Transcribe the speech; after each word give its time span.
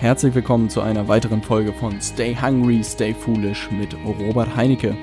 Herzlich 0.00 0.34
willkommen 0.34 0.70
zu 0.70 0.80
einer 0.80 1.08
weiteren 1.08 1.42
Folge 1.42 1.74
von 1.74 2.00
Stay 2.00 2.34
Hungry, 2.34 2.82
Stay 2.82 3.12
Foolish 3.12 3.70
mit 3.70 3.94
Robert 4.06 4.56
Heinecke. 4.56 4.96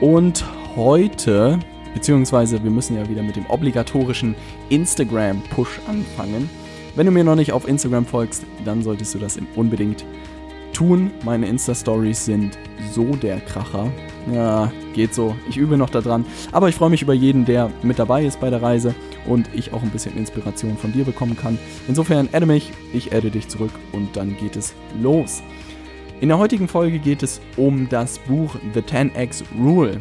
Und 0.00 0.44
heute, 0.74 1.60
beziehungsweise 1.94 2.60
wir 2.64 2.72
müssen 2.72 2.96
ja 2.96 3.08
wieder 3.08 3.22
mit 3.22 3.36
dem 3.36 3.46
obligatorischen 3.46 4.34
Instagram-Push 4.68 5.82
anfangen. 5.86 6.50
Wenn 6.96 7.06
du 7.06 7.12
mir 7.12 7.22
noch 7.22 7.36
nicht 7.36 7.52
auf 7.52 7.68
Instagram 7.68 8.04
folgst, 8.04 8.44
dann 8.64 8.82
solltest 8.82 9.14
du 9.14 9.20
das 9.20 9.38
unbedingt 9.54 10.04
tun. 10.72 11.12
Meine 11.24 11.46
Insta-Stories 11.46 12.24
sind 12.24 12.58
so 12.92 13.14
der 13.14 13.38
Kracher. 13.42 13.92
Ja, 14.34 14.72
geht 14.92 15.14
so. 15.14 15.36
Ich 15.48 15.56
übe 15.56 15.76
noch 15.76 15.90
daran. 15.90 16.26
Aber 16.50 16.68
ich 16.68 16.74
freue 16.74 16.90
mich 16.90 17.02
über 17.02 17.14
jeden, 17.14 17.44
der 17.44 17.70
mit 17.84 18.00
dabei 18.00 18.24
ist 18.24 18.40
bei 18.40 18.50
der 18.50 18.60
Reise 18.60 18.92
und 19.26 19.48
ich 19.54 19.72
auch 19.72 19.82
ein 19.82 19.90
bisschen 19.90 20.16
Inspiration 20.16 20.76
von 20.76 20.92
dir 20.92 21.04
bekommen 21.04 21.36
kann. 21.36 21.58
Insofern 21.88 22.28
adde 22.32 22.46
mich, 22.46 22.70
ich 22.92 23.14
adde 23.14 23.30
dich 23.30 23.48
zurück 23.48 23.72
und 23.92 24.16
dann 24.16 24.36
geht 24.36 24.56
es 24.56 24.74
los. 25.00 25.42
In 26.20 26.28
der 26.28 26.38
heutigen 26.38 26.68
Folge 26.68 26.98
geht 26.98 27.22
es 27.22 27.40
um 27.56 27.88
das 27.88 28.18
Buch 28.20 28.54
The 28.74 28.80
10x 28.80 29.42
Rule. 29.58 30.00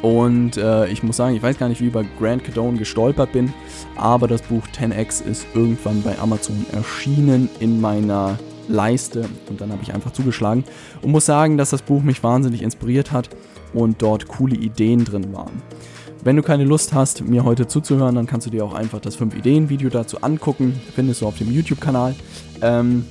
Und 0.00 0.58
äh, 0.58 0.86
ich 0.88 1.02
muss 1.02 1.16
sagen, 1.16 1.34
ich 1.34 1.42
weiß 1.42 1.58
gar 1.58 1.68
nicht, 1.68 1.80
wie 1.80 1.86
über 1.86 2.04
Grant 2.18 2.44
Cadone 2.44 2.78
gestolpert 2.78 3.32
bin, 3.32 3.52
aber 3.96 4.28
das 4.28 4.42
Buch 4.42 4.62
10x 4.78 5.24
ist 5.24 5.46
irgendwann 5.54 6.02
bei 6.02 6.18
Amazon 6.18 6.66
erschienen 6.72 7.48
in 7.60 7.80
meiner 7.80 8.38
Leiste 8.68 9.28
und 9.48 9.60
dann 9.60 9.70
habe 9.72 9.82
ich 9.82 9.92
einfach 9.94 10.12
zugeschlagen 10.12 10.64
und 11.02 11.10
muss 11.10 11.26
sagen, 11.26 11.56
dass 11.56 11.70
das 11.70 11.82
Buch 11.82 12.02
mich 12.02 12.22
wahnsinnig 12.22 12.62
inspiriert 12.62 13.12
hat 13.12 13.30
und 13.72 14.00
dort 14.02 14.28
coole 14.28 14.56
Ideen 14.56 15.04
drin 15.04 15.32
waren. 15.32 15.62
Wenn 16.24 16.36
du 16.36 16.42
keine 16.42 16.64
Lust 16.64 16.94
hast, 16.94 17.22
mir 17.22 17.44
heute 17.44 17.66
zuzuhören, 17.66 18.14
dann 18.14 18.26
kannst 18.26 18.46
du 18.46 18.50
dir 18.50 18.64
auch 18.64 18.72
einfach 18.72 18.98
das 18.98 19.20
5-Ideen-Video 19.20 19.90
dazu 19.90 20.22
angucken. 20.22 20.80
Findest 20.94 21.20
du 21.20 21.26
auf 21.26 21.36
dem 21.36 21.52
YouTube-Kanal. 21.52 22.14
Ähm, 22.62 23.04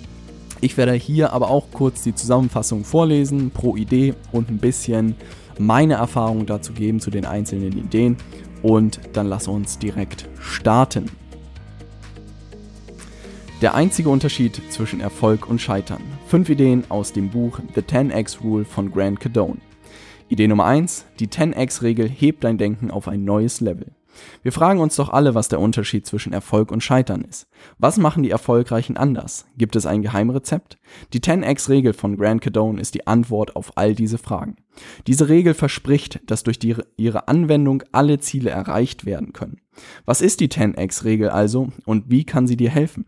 ich 0.62 0.78
werde 0.78 0.94
hier 0.94 1.32
aber 1.32 1.52
auch 1.52 1.68
kurz 1.72 2.02
die 2.02 2.16
Zusammenfassung 2.16 2.84
vorlesen 2.84 3.52
pro 3.52 3.76
Idee 3.76 4.16
und 4.32 4.50
ein 4.50 4.58
bisschen 4.58 5.14
meine 5.60 5.94
Erfahrungen 5.94 6.48
dazu 6.48 6.74
geben 6.74 7.00
zu 7.00 7.12
den 7.12 7.26
einzelnen 7.26 7.78
Ideen. 7.78 8.18
Und 8.64 9.00
dann 9.14 9.28
lass 9.28 9.48
uns 9.48 9.78
direkt 9.78 10.28
starten. 10.40 11.12
Der 13.62 13.76
einzige 13.76 14.10
Unterschied 14.10 14.60
zwischen 14.72 15.02
Erfolg 15.02 15.48
und 15.48 15.62
Scheitern. 15.62 16.02
Fünf 16.26 16.50
Ideen 16.50 16.84
aus 16.90 17.14
dem 17.14 17.30
Buch 17.30 17.60
The 17.76 17.82
10x 17.82 18.42
Rule 18.42 18.66
von 18.66 18.92
Grant 18.92 19.20
Cadone. 19.20 19.60
Idee 20.30 20.48
Nummer 20.48 20.66
1. 20.66 21.06
Die 21.20 21.28
10x-Regel 21.28 22.08
hebt 22.08 22.44
dein 22.44 22.58
Denken 22.58 22.92
auf 22.92 23.08
ein 23.08 23.24
neues 23.26 23.60
Level. 23.60 23.92
Wir 24.42 24.52
fragen 24.52 24.80
uns 24.80 24.96
doch 24.96 25.10
alle, 25.10 25.36
was 25.36 25.50
der 25.50 25.60
Unterschied 25.60 26.06
zwischen 26.06 26.34
Erfolg 26.34 26.72
und 26.72 26.84
Scheitern 26.84 27.24
ist. 27.24 27.48
Was 27.78 27.98
machen 27.98 28.24
die 28.24 28.30
Erfolgreichen 28.30 28.96
anders? 28.96 29.46
Gibt 29.58 29.76
es 29.76 29.86
ein 29.86 30.02
Geheimrezept? 30.02 30.78
Die 31.14 31.20
10x-Regel 31.20 31.94
von 31.94 32.16
Grant 32.18 32.42
Cadone 32.42 32.80
ist 32.80 32.94
die 32.94 33.06
Antwort 33.06 33.56
auf 33.56 33.78
all 33.78 33.96
diese 33.96 34.18
Fragen. 34.18 34.56
Diese 35.08 35.30
Regel 35.30 35.54
verspricht, 35.54 36.20
dass 36.28 36.44
durch 36.44 36.60
die, 36.60 36.76
ihre 36.98 37.28
Anwendung 37.28 37.84
alle 37.92 38.20
Ziele 38.20 38.50
erreicht 38.50 39.06
werden 39.06 39.34
können. 39.34 39.62
Was 40.06 40.22
ist 40.22 40.40
die 40.40 40.50
10x-Regel 40.50 41.30
also 41.30 41.70
und 41.86 42.10
wie 42.10 42.24
kann 42.24 42.48
sie 42.48 42.58
dir 42.58 42.70
helfen? 42.70 43.06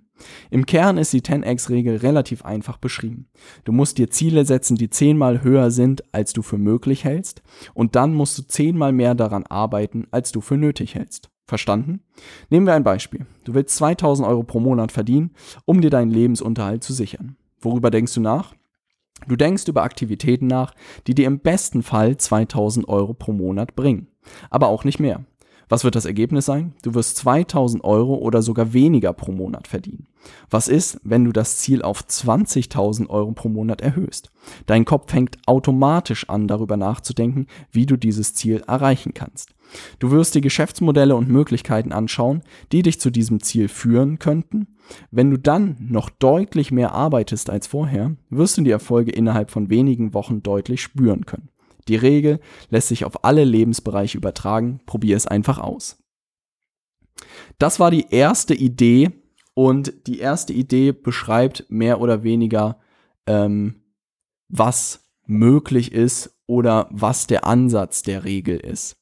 Im 0.49 0.65
Kern 0.65 0.97
ist 0.97 1.13
die 1.13 1.21
10x-Regel 1.21 1.97
relativ 1.97 2.45
einfach 2.45 2.77
beschrieben. 2.77 3.27
Du 3.65 3.71
musst 3.71 3.97
dir 3.97 4.09
Ziele 4.09 4.45
setzen, 4.45 4.77
die 4.77 4.89
zehnmal 4.89 5.43
höher 5.43 5.71
sind, 5.71 6.03
als 6.13 6.33
du 6.33 6.41
für 6.41 6.57
möglich 6.57 7.03
hältst, 7.03 7.41
und 7.73 7.95
dann 7.95 8.13
musst 8.13 8.37
du 8.37 8.43
zehnmal 8.43 8.93
mehr 8.93 9.15
daran 9.15 9.45
arbeiten, 9.45 10.07
als 10.11 10.31
du 10.31 10.41
für 10.41 10.57
nötig 10.57 10.95
hältst. 10.95 11.29
Verstanden? 11.47 12.01
Nehmen 12.49 12.65
wir 12.65 12.73
ein 12.73 12.83
Beispiel. 12.83 13.27
Du 13.43 13.53
willst 13.53 13.75
2000 13.75 14.27
Euro 14.27 14.43
pro 14.43 14.59
Monat 14.59 14.91
verdienen, 14.91 15.31
um 15.65 15.81
dir 15.81 15.91
deinen 15.91 16.09
Lebensunterhalt 16.11 16.83
zu 16.83 16.93
sichern. 16.93 17.35
Worüber 17.59 17.91
denkst 17.91 18.13
du 18.15 18.21
nach? 18.21 18.55
Du 19.27 19.35
denkst 19.35 19.67
über 19.67 19.83
Aktivitäten 19.83 20.47
nach, 20.47 20.73
die 21.07 21.15
dir 21.15 21.27
im 21.27 21.39
besten 21.39 21.83
Fall 21.83 22.17
2000 22.17 22.87
Euro 22.87 23.13
pro 23.13 23.31
Monat 23.33 23.75
bringen, 23.75 24.07
aber 24.49 24.67
auch 24.67 24.83
nicht 24.83 24.99
mehr. 24.99 25.25
Was 25.67 25.83
wird 25.83 25.95
das 25.95 26.05
Ergebnis 26.05 26.45
sein? 26.45 26.73
Du 26.83 26.93
wirst 26.93 27.17
2000 27.17 27.83
Euro 27.83 28.15
oder 28.15 28.41
sogar 28.41 28.73
weniger 28.73 29.13
pro 29.13 29.31
Monat 29.31 29.67
verdienen. 29.67 30.07
Was 30.49 30.67
ist, 30.67 30.99
wenn 31.03 31.23
du 31.25 31.31
das 31.31 31.57
Ziel 31.57 31.81
auf 31.81 32.01
20.000 32.01 33.09
Euro 33.09 33.31
pro 33.31 33.49
Monat 33.49 33.81
erhöhst? 33.81 34.29
Dein 34.67 34.85
Kopf 34.85 35.11
fängt 35.11 35.37
automatisch 35.47 36.29
an, 36.29 36.47
darüber 36.47 36.77
nachzudenken, 36.77 37.47
wie 37.71 37.85
du 37.85 37.97
dieses 37.97 38.35
Ziel 38.35 38.63
erreichen 38.67 39.13
kannst. 39.13 39.54
Du 39.99 40.11
wirst 40.11 40.35
dir 40.35 40.41
Geschäftsmodelle 40.41 41.15
und 41.15 41.29
Möglichkeiten 41.29 41.91
anschauen, 41.91 42.41
die 42.71 42.81
dich 42.81 42.99
zu 42.99 43.09
diesem 43.09 43.41
Ziel 43.41 43.67
führen 43.67 44.19
könnten. 44.19 44.75
Wenn 45.11 45.31
du 45.31 45.37
dann 45.37 45.77
noch 45.79 46.09
deutlich 46.09 46.71
mehr 46.71 46.93
arbeitest 46.93 47.49
als 47.49 47.67
vorher, 47.67 48.15
wirst 48.29 48.57
du 48.57 48.61
die 48.61 48.71
Erfolge 48.71 49.11
innerhalb 49.11 49.51
von 49.51 49.69
wenigen 49.69 50.13
Wochen 50.13 50.43
deutlich 50.43 50.81
spüren 50.81 51.25
können. 51.25 51.49
Die 51.87 51.95
Regel 51.95 52.39
lässt 52.69 52.87
sich 52.87 53.05
auf 53.05 53.23
alle 53.23 53.43
Lebensbereiche 53.43 54.17
übertragen. 54.17 54.79
Probier 54.85 55.17
es 55.17 55.27
einfach 55.27 55.59
aus. 55.59 55.97
Das 57.59 57.79
war 57.79 57.91
die 57.91 58.07
erste 58.09 58.53
Idee 58.53 59.11
und 59.53 60.07
die 60.07 60.19
erste 60.19 60.53
Idee 60.53 60.91
beschreibt 60.91 61.65
mehr 61.69 62.01
oder 62.01 62.23
weniger, 62.23 62.79
ähm, 63.25 63.83
was 64.49 65.07
möglich 65.25 65.91
ist 65.91 66.37
oder 66.47 66.87
was 66.91 67.27
der 67.27 67.45
Ansatz 67.45 68.03
der 68.03 68.23
Regel 68.23 68.57
ist. 68.57 68.97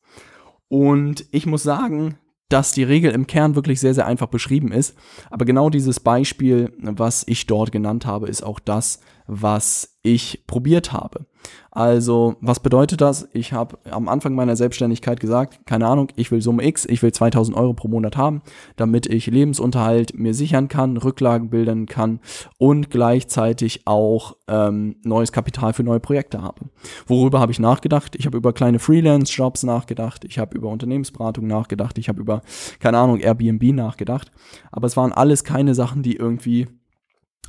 Und 0.73 1.27
ich 1.29 1.45
muss 1.45 1.61
sagen, 1.61 2.17
dass 2.49 2.71
die 2.71 2.81
Regel 2.81 3.11
im 3.11 3.27
Kern 3.27 3.53
wirklich 3.53 3.79
sehr, 3.79 3.93
sehr 3.93 4.07
einfach 4.07 4.25
beschrieben 4.25 4.71
ist. 4.71 4.95
Aber 5.29 5.45
genau 5.45 5.69
dieses 5.69 5.99
Beispiel, 5.99 6.73
was 6.79 7.23
ich 7.27 7.45
dort 7.45 7.71
genannt 7.71 8.07
habe, 8.07 8.27
ist 8.27 8.41
auch 8.41 8.59
das, 8.59 8.99
was 9.27 9.97
ich 10.01 10.43
probiert 10.47 10.91
habe. 10.91 11.25
Also, 11.71 12.35
was 12.39 12.59
bedeutet 12.59 13.01
das? 13.01 13.27
Ich 13.33 13.51
habe 13.51 13.79
am 13.89 14.07
Anfang 14.07 14.35
meiner 14.35 14.55
Selbstständigkeit 14.55 15.19
gesagt, 15.19 15.65
keine 15.65 15.87
Ahnung, 15.87 16.09
ich 16.15 16.31
will 16.31 16.41
Summe 16.41 16.63
X, 16.63 16.85
ich 16.85 17.01
will 17.01 17.11
2000 17.11 17.57
Euro 17.57 17.73
pro 17.73 17.87
Monat 17.87 18.15
haben, 18.15 18.43
damit 18.75 19.07
ich 19.07 19.25
Lebensunterhalt 19.25 20.17
mir 20.17 20.35
sichern 20.35 20.67
kann, 20.67 20.97
Rücklagen 20.97 21.49
bilden 21.49 21.87
kann 21.87 22.19
und 22.59 22.91
gleichzeitig 22.91 23.81
auch 23.85 24.35
ähm, 24.47 24.97
neues 25.03 25.31
Kapital 25.31 25.73
für 25.73 25.83
neue 25.83 25.99
Projekte 25.99 26.43
habe. 26.43 26.69
Worüber 27.07 27.39
habe 27.39 27.51
ich 27.51 27.59
nachgedacht? 27.59 28.15
Ich 28.17 28.27
habe 28.27 28.37
über 28.37 28.53
kleine 28.53 28.77
Freelance-Jobs 28.77 29.63
nachgedacht, 29.63 30.25
ich 30.25 30.37
habe 30.37 30.55
über 30.55 30.69
Unternehmensberatung 30.69 31.47
nachgedacht, 31.47 31.97
ich 31.97 32.07
habe 32.07 32.21
über, 32.21 32.43
keine 32.79 32.99
Ahnung, 32.99 33.19
Airbnb 33.19 33.63
nachgedacht. 33.73 34.31
Aber 34.71 34.85
es 34.85 34.95
waren 34.95 35.11
alles 35.11 35.43
keine 35.43 35.73
Sachen, 35.73 36.03
die 36.03 36.17
irgendwie 36.17 36.67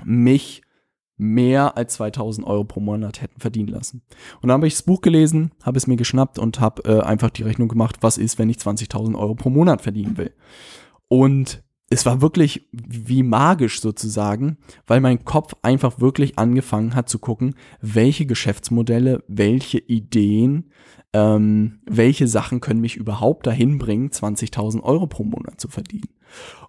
mich 0.02 0.62
mehr 1.16 1.76
als 1.76 1.94
2000 1.94 2.46
Euro 2.46 2.64
pro 2.64 2.80
Monat 2.80 3.22
hätten 3.22 3.40
verdienen 3.40 3.68
lassen. 3.68 4.02
Und 4.40 4.48
dann 4.48 4.58
habe 4.58 4.66
ich 4.66 4.74
das 4.74 4.82
Buch 4.82 5.00
gelesen, 5.00 5.52
habe 5.62 5.78
es 5.78 5.86
mir 5.86 5.96
geschnappt 5.96 6.38
und 6.38 6.60
habe 6.60 6.82
äh, 6.84 7.00
einfach 7.00 7.30
die 7.30 7.42
Rechnung 7.42 7.68
gemacht, 7.68 7.98
was 8.00 8.18
ist, 8.18 8.38
wenn 8.38 8.50
ich 8.50 8.56
20.000 8.56 9.16
Euro 9.16 9.34
pro 9.34 9.50
Monat 9.50 9.82
verdienen 9.82 10.16
will. 10.16 10.32
Und 11.08 11.62
es 11.90 12.06
war 12.06 12.20
wirklich 12.20 12.68
wie 12.72 13.22
magisch 13.22 13.80
sozusagen, 13.80 14.58
weil 14.86 15.00
mein 15.00 15.24
Kopf 15.24 15.54
einfach 15.62 16.00
wirklich 16.00 16.38
angefangen 16.38 16.94
hat 16.94 17.08
zu 17.08 17.18
gucken, 17.18 17.54
welche 17.80 18.26
Geschäftsmodelle, 18.26 19.22
welche 19.28 19.78
Ideen, 19.78 20.72
ähm, 21.12 21.80
welche 21.86 22.26
Sachen 22.26 22.60
können 22.60 22.80
mich 22.80 22.96
überhaupt 22.96 23.46
dahin 23.46 23.78
bringen, 23.78 24.08
20.000 24.08 24.82
Euro 24.82 25.06
pro 25.06 25.22
Monat 25.24 25.60
zu 25.60 25.68
verdienen. 25.68 26.08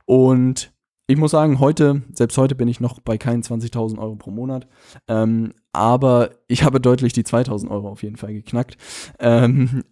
Und 0.06 0.75
ich 1.08 1.18
muss 1.18 1.32
sagen, 1.32 1.60
heute, 1.60 2.02
selbst 2.14 2.38
heute 2.38 2.56
bin 2.56 2.68
ich 2.68 2.80
noch 2.80 3.00
bei 3.00 3.18
keinen 3.18 3.44
20.000 3.44 4.00
Euro 4.00 4.16
pro 4.16 4.32
Monat. 4.32 4.68
Ähm, 5.08 5.54
aber 5.72 6.32
ich 6.48 6.64
habe 6.64 6.82
deutlich 6.82 7.14
die 7.14 7.24
2.000 7.24 7.70
Euro 7.70 7.90
auf 7.90 8.02
jeden 8.02 8.18
Fall 8.18 8.34
geknackt. 8.34 8.78
Ähm, 9.20 9.84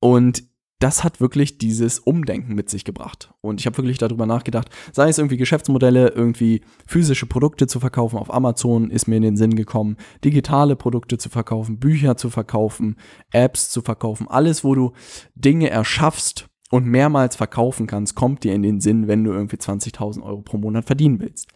und 0.00 0.44
das 0.82 1.04
hat 1.04 1.20
wirklich 1.20 1.58
dieses 1.58 2.00
Umdenken 2.00 2.54
mit 2.54 2.68
sich 2.68 2.84
gebracht. 2.84 3.32
Und 3.40 3.60
ich 3.60 3.66
habe 3.66 3.76
wirklich 3.76 3.98
darüber 3.98 4.26
nachgedacht, 4.26 4.68
sei 4.92 5.08
es 5.08 5.18
irgendwie 5.18 5.36
Geschäftsmodelle, 5.36 6.08
irgendwie 6.08 6.62
physische 6.86 7.26
Produkte 7.26 7.68
zu 7.68 7.78
verkaufen 7.78 8.18
auf 8.18 8.34
Amazon, 8.34 8.90
ist 8.90 9.06
mir 9.06 9.16
in 9.16 9.22
den 9.22 9.36
Sinn 9.36 9.54
gekommen, 9.54 9.96
digitale 10.24 10.74
Produkte 10.74 11.18
zu 11.18 11.28
verkaufen, 11.28 11.78
Bücher 11.78 12.16
zu 12.16 12.30
verkaufen, 12.30 12.96
Apps 13.30 13.70
zu 13.70 13.80
verkaufen, 13.80 14.26
alles, 14.28 14.64
wo 14.64 14.74
du 14.74 14.92
Dinge 15.36 15.70
erschaffst 15.70 16.48
und 16.72 16.86
mehrmals 16.86 17.36
verkaufen 17.36 17.86
kannst, 17.86 18.14
kommt 18.14 18.44
dir 18.44 18.54
in 18.54 18.62
den 18.62 18.80
Sinn, 18.80 19.06
wenn 19.06 19.22
du 19.22 19.30
irgendwie 19.30 19.56
20.000 19.56 20.22
Euro 20.22 20.40
pro 20.40 20.56
Monat 20.56 20.86
verdienen 20.86 21.20
willst. 21.20 21.48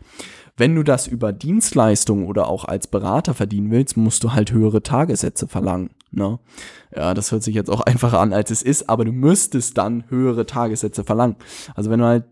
Wenn 0.59 0.75
du 0.75 0.83
das 0.83 1.07
über 1.07 1.33
Dienstleistungen 1.33 2.27
oder 2.27 2.49
auch 2.49 2.67
als 2.67 2.87
Berater 2.87 3.33
verdienen 3.33 3.71
willst, 3.71 3.97
musst 3.97 4.23
du 4.25 4.35
halt 4.35 4.53
höhere 4.53 4.83
Tagessätze 4.83 5.49
verlangen. 5.49 5.89
Ne? 6.11 6.39
Ja, 6.95 7.15
das 7.15 7.33
hört 7.33 7.43
sich 7.43 7.55
jetzt 7.55 7.71
auch 7.71 7.81
einfacher 7.87 8.21
an, 8.21 8.35
als 8.35 8.51
es 8.51 8.61
ist, 8.61 8.91
aber 8.91 9.07
du 9.07 9.13
müsstest 9.13 9.79
dann 9.79 10.05
höhere 10.11 10.45
Tagessätze 10.45 11.03
verlangen. 11.03 11.37
Also 11.75 11.89
wenn 11.89 12.01
du 12.01 12.05
halt 12.05 12.25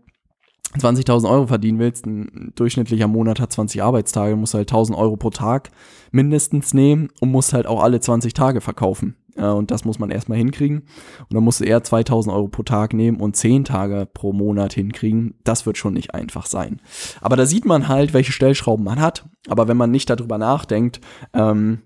20.000 0.77 1.27
Euro 1.27 1.47
verdienen 1.47 1.79
willst, 1.79 2.05
ein 2.05 2.53
durchschnittlicher 2.53 3.07
Monat 3.07 3.39
hat 3.39 3.51
20 3.51 3.81
Arbeitstage, 3.81 4.35
musst 4.35 4.53
du 4.53 4.59
halt 4.59 4.71
1.000 4.71 4.95
Euro 4.95 5.17
pro 5.17 5.31
Tag 5.31 5.71
mindestens 6.11 6.75
nehmen 6.75 7.09
und 7.19 7.31
musst 7.31 7.51
halt 7.51 7.65
auch 7.65 7.81
alle 7.81 7.99
20 7.99 8.33
Tage 8.35 8.61
verkaufen. 8.61 9.15
Äh, 9.35 9.45
und 9.45 9.71
das 9.71 9.85
muss 9.85 9.99
man 9.99 10.11
erstmal 10.11 10.37
hinkriegen. 10.37 10.79
Und 11.19 11.33
dann 11.33 11.43
musste 11.43 11.65
er 11.65 11.83
2000 11.83 12.33
Euro 12.33 12.47
pro 12.47 12.63
Tag 12.63 12.93
nehmen 12.93 13.19
und 13.19 13.35
10 13.35 13.65
Tage 13.65 14.07
pro 14.11 14.33
Monat 14.33 14.73
hinkriegen. 14.73 15.35
Das 15.43 15.65
wird 15.65 15.77
schon 15.77 15.93
nicht 15.93 16.13
einfach 16.13 16.45
sein. 16.45 16.81
Aber 17.21 17.35
da 17.35 17.45
sieht 17.45 17.65
man 17.65 17.87
halt, 17.87 18.13
welche 18.13 18.31
Stellschrauben 18.31 18.85
man 18.85 18.99
hat. 18.99 19.27
Aber 19.47 19.67
wenn 19.67 19.77
man 19.77 19.91
nicht 19.91 20.09
darüber 20.09 20.37
nachdenkt, 20.37 21.01
ähm, 21.33 21.81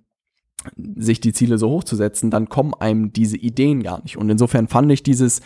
sich 0.97 1.21
die 1.21 1.33
Ziele 1.33 1.57
so 1.57 1.69
hoch 1.69 1.83
zu 1.83 1.95
setzen, 1.95 2.31
dann 2.31 2.49
kommen 2.49 2.73
einem 2.73 3.13
diese 3.13 3.37
Ideen 3.37 3.81
gar 3.81 4.01
nicht. 4.01 4.17
Und 4.17 4.29
insofern 4.29 4.67
fand 4.67 4.91
ich 4.91 5.03
dieses, 5.03 5.41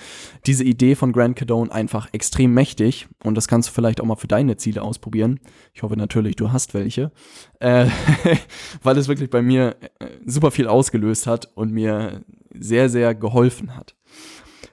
diese 0.46 0.64
Idee 0.64 0.96
von 0.96 1.14
Grant 1.14 1.36
Cardone 1.36 1.72
einfach 1.72 2.10
extrem 2.14 2.54
mächtig. 2.54 3.08
Und 3.24 3.36
das 3.36 3.48
kannst 3.48 3.70
du 3.70 3.74
vielleicht 3.74 4.02
auch 4.02 4.06
mal 4.06 4.16
für 4.16 4.28
deine 4.28 4.58
Ziele 4.58 4.82
ausprobieren. 4.82 5.40
Ich 5.74 5.84
hoffe 5.84 5.98
natürlich, 5.98 6.36
du 6.36 6.52
hast 6.52 6.74
welche. 6.74 7.12
Äh, 7.60 7.88
weil 8.84 8.98
es 8.98 9.08
wirklich 9.08 9.30
bei 9.30 9.42
mir 9.42 9.76
äh, 10.00 10.08
super 10.26 10.52
viel 10.52 10.68
ausgelöst 10.68 11.28
hat 11.28 11.50
und 11.56 11.72
mir 11.72 12.22
sehr, 12.54 12.90
sehr 12.90 13.14
geholfen 13.14 13.76
hat. 13.76 13.96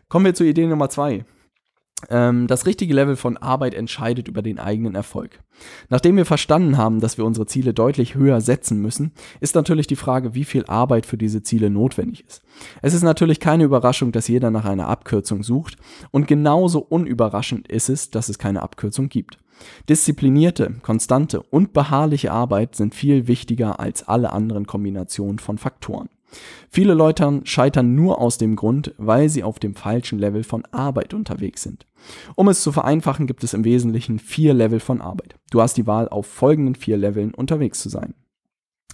Kommen 0.09 0.25
wir 0.25 0.35
zur 0.35 0.47
Idee 0.47 0.67
Nummer 0.67 0.89
zwei. 0.89 1.25
Ähm, 2.09 2.47
das 2.47 2.67
richtige 2.67 2.95
Level 2.95 3.17
von 3.17 3.37
Arbeit 3.37 3.75
entscheidet 3.75 4.29
über 4.29 4.43
den 4.43 4.59
eigenen 4.59 4.95
Erfolg. 4.95 5.41
Nachdem 5.89 6.17
wir 6.17 6.25
verstanden 6.25 6.79
haben, 6.79 7.01
dass 7.01 7.19
wir 7.19 7.25
unsere 7.25 7.47
Ziele 7.47 7.75
deutlich 7.75 8.15
höher 8.15 8.41
setzen 8.41 8.81
müssen, 8.81 9.13
ist 9.41 9.55
natürlich 9.55 9.87
die 9.87 9.97
Frage, 9.97 10.35
wie 10.35 10.45
viel 10.45 10.65
Arbeit 10.67 11.07
für 11.07 11.19
diese 11.19 11.43
Ziele 11.43 11.71
notwendig 11.71 12.25
ist. 12.27 12.43
Es 12.81 12.95
ist 12.95 13.03
natürlich 13.03 13.41
keine 13.41 13.65
Überraschung, 13.65 14.13
dass 14.13 14.29
jeder 14.29 14.51
nach 14.51 14.65
einer 14.65 14.89
Abkürzung 14.89 15.43
sucht 15.43 15.77
und 16.11 16.27
genauso 16.27 16.81
unüberraschend 16.81 17.69
ist 17.69 17.89
es, 17.89 18.11
dass 18.11 18.29
es 18.29 18.39
keine 18.39 18.63
Abkürzung 18.63 19.09
gibt. 19.09 19.39
Disziplinierte, 19.89 20.77
konstante 20.83 21.43
und 21.43 21.75
beharrliche 21.75 22.33
Arbeit 22.33 22.77
sind 22.77 22.95
viel 22.95 23.27
wichtiger 23.27 23.79
als 23.79 24.09
alle 24.09 24.33
anderen 24.33 24.67
Kombinationen 24.67 25.39
von 25.39 25.59
Faktoren. 25.59 26.09
Viele 26.69 26.95
Leute 26.95 27.41
scheitern 27.45 27.95
nur 27.95 28.21
aus 28.21 28.39
dem 28.39 28.57
Grund, 28.57 28.95
weil 28.99 29.29
sie 29.29 29.43
auf 29.43 29.59
dem 29.59 29.75
falschen 29.75 30.19
Level 30.19 30.45
von 30.45 30.65
Arbeit 30.71 31.15
unterwegs 31.15 31.63
sind. 31.63 31.87
Um 32.37 32.49
es 32.49 32.63
zu 32.63 32.73
vereinfachen, 32.73 33.27
gibt 33.27 33.45
es 33.45 33.55
im 33.55 33.65
Wesentlichen 33.65 34.19
vier 34.19 34.55
Level 34.55 34.81
von 34.81 35.01
Arbeit. 35.01 35.37
Du 35.51 35.61
hast 35.61 35.77
die 35.77 35.87
Wahl, 35.87 36.09
auf 36.09 36.27
folgenden 36.27 36.75
vier 36.75 36.97
Leveln 36.97 37.35
unterwegs 37.35 37.81
zu 37.81 37.89
sein. 37.89 38.15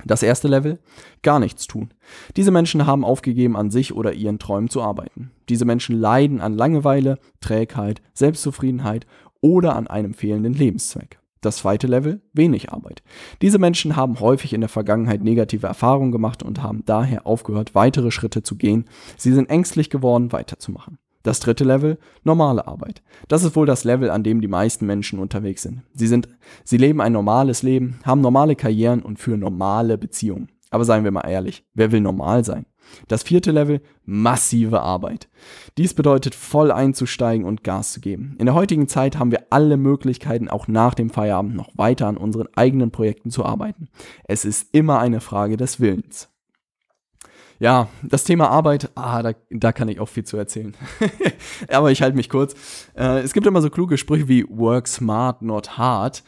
Das 0.05 0.23
erste 0.23 0.49
Level, 0.49 0.79
gar 1.23 1.41
nichts 1.41 1.67
tun. 1.67 1.91
Diese 2.37 2.51
Menschen 2.51 2.87
haben 2.87 3.05
aufgegeben, 3.05 3.57
an 3.57 3.71
sich 3.71 3.95
oder 3.95 4.13
ihren 4.13 4.39
Träumen 4.39 4.69
zu 4.69 4.83
arbeiten. 4.83 5.31
Diese 5.49 5.65
Menschen 5.65 5.99
leiden 5.99 6.41
an 6.41 6.55
Langeweile, 6.55 7.19
Trägheit, 7.41 8.03
Selbstzufriedenheit 8.13 9.07
oder 9.41 9.75
an 9.75 9.87
einem 9.87 10.13
fehlenden 10.13 10.53
Lebenszweck. 10.53 11.19
Das 11.47 11.59
zweite 11.59 11.87
Level, 11.87 12.23
wenig 12.33 12.73
Arbeit. 12.73 13.05
Diese 13.41 13.61
Menschen 13.61 13.95
haben 13.95 14.19
häufig 14.19 14.53
in 14.53 14.63
der 14.63 14.69
Vergangenheit 14.69 15.23
negative 15.23 15.69
Erfahrungen 15.69 16.11
gemacht 16.11 16.43
und 16.43 16.61
haben 16.61 16.83
daher 16.87 17.25
aufgehört, 17.25 17.73
weitere 17.73 18.11
Schritte 18.11 18.43
zu 18.43 18.57
gehen. 18.57 18.87
Sie 19.17 19.33
sind 19.33 19.49
ängstlich 19.49 19.89
geworden, 19.89 20.33
weiterzumachen. 20.33 20.99
Das 21.23 21.39
dritte 21.39 21.63
Level, 21.63 21.99
normale 22.25 22.67
Arbeit. 22.67 23.01
Das 23.29 23.45
ist 23.45 23.55
wohl 23.55 23.65
das 23.65 23.85
Level, 23.85 24.11
an 24.11 24.25
dem 24.25 24.41
die 24.41 24.49
meisten 24.49 24.87
Menschen 24.87 25.21
unterwegs 25.21 25.63
sind. 25.63 25.83
Sie 25.95 26.09
sind, 26.09 26.29
sie 26.65 26.79
leben 26.79 27.01
ein 27.01 27.13
normales 27.13 27.63
Leben, 27.63 28.01
haben 28.03 28.23
normale 28.23 28.57
Karrieren 28.57 29.03
und 29.03 29.21
führen 29.21 29.39
normale 29.39 29.99
Beziehungen. 29.99 30.49
Aber 30.77 30.85
seien 30.85 31.05
wir 31.05 31.11
mal 31.11 31.27
ehrlich, 31.27 31.65
wer 31.73 31.91
will 31.91 32.03
normal 32.03 32.45
sein? 32.45 32.67
Das 33.09 33.23
vierte 33.23 33.51
Level, 33.51 33.81
massive 34.05 34.83
Arbeit. 34.83 35.27
Dies 35.79 35.95
bedeutet 35.95 36.35
voll 36.35 36.71
einzusteigen 36.71 37.47
und 37.47 37.65
Gas 37.65 37.95
zu 37.95 38.01
geben. 38.03 38.37
In 38.39 38.45
der 38.45 38.55
heutigen 38.55 38.87
Zeit 38.87 39.19
haben 39.19 39.31
wir 39.31 39.47
alle 39.49 39.79
Möglichkeiten, 39.79 40.51
auch 40.51 40.69
nach 40.69 40.93
dem 40.93 41.09
Feierabend 41.09 41.57
noch 41.57 41.71
weiter 41.79 42.09
an 42.09 42.19
unseren 42.19 42.49
eigenen 42.57 42.91
Projekten 42.91 43.31
zu 43.31 43.43
arbeiten. 43.43 43.89
Es 44.25 44.45
ist 44.45 44.75
immer 44.75 44.99
eine 44.99 45.23
Frage 45.23 45.57
des 45.57 45.81
Willens. 45.81 46.29
Ja, 47.59 47.89
das 48.03 48.25
Thema 48.25 48.51
Arbeit, 48.51 48.91
ah, 48.97 49.23
da, 49.23 49.33
da 49.49 49.73
kann 49.73 49.89
ich 49.89 49.99
auch 49.99 50.11
viel 50.11 50.25
zu 50.25 50.37
erzählen. 50.37 50.77
Aber 51.71 51.91
ich 51.91 52.03
halte 52.03 52.19
mich 52.19 52.29
kurz. 52.29 52.55
Äh, 52.95 53.21
es 53.21 53.33
gibt 53.33 53.47
immer 53.47 53.63
so 53.63 53.71
kluge 53.71 53.97
Sprüche 53.97 54.29
wie 54.29 54.45
work 54.47 54.89
smart, 54.89 55.41
not 55.41 55.79
hard. 55.79 56.23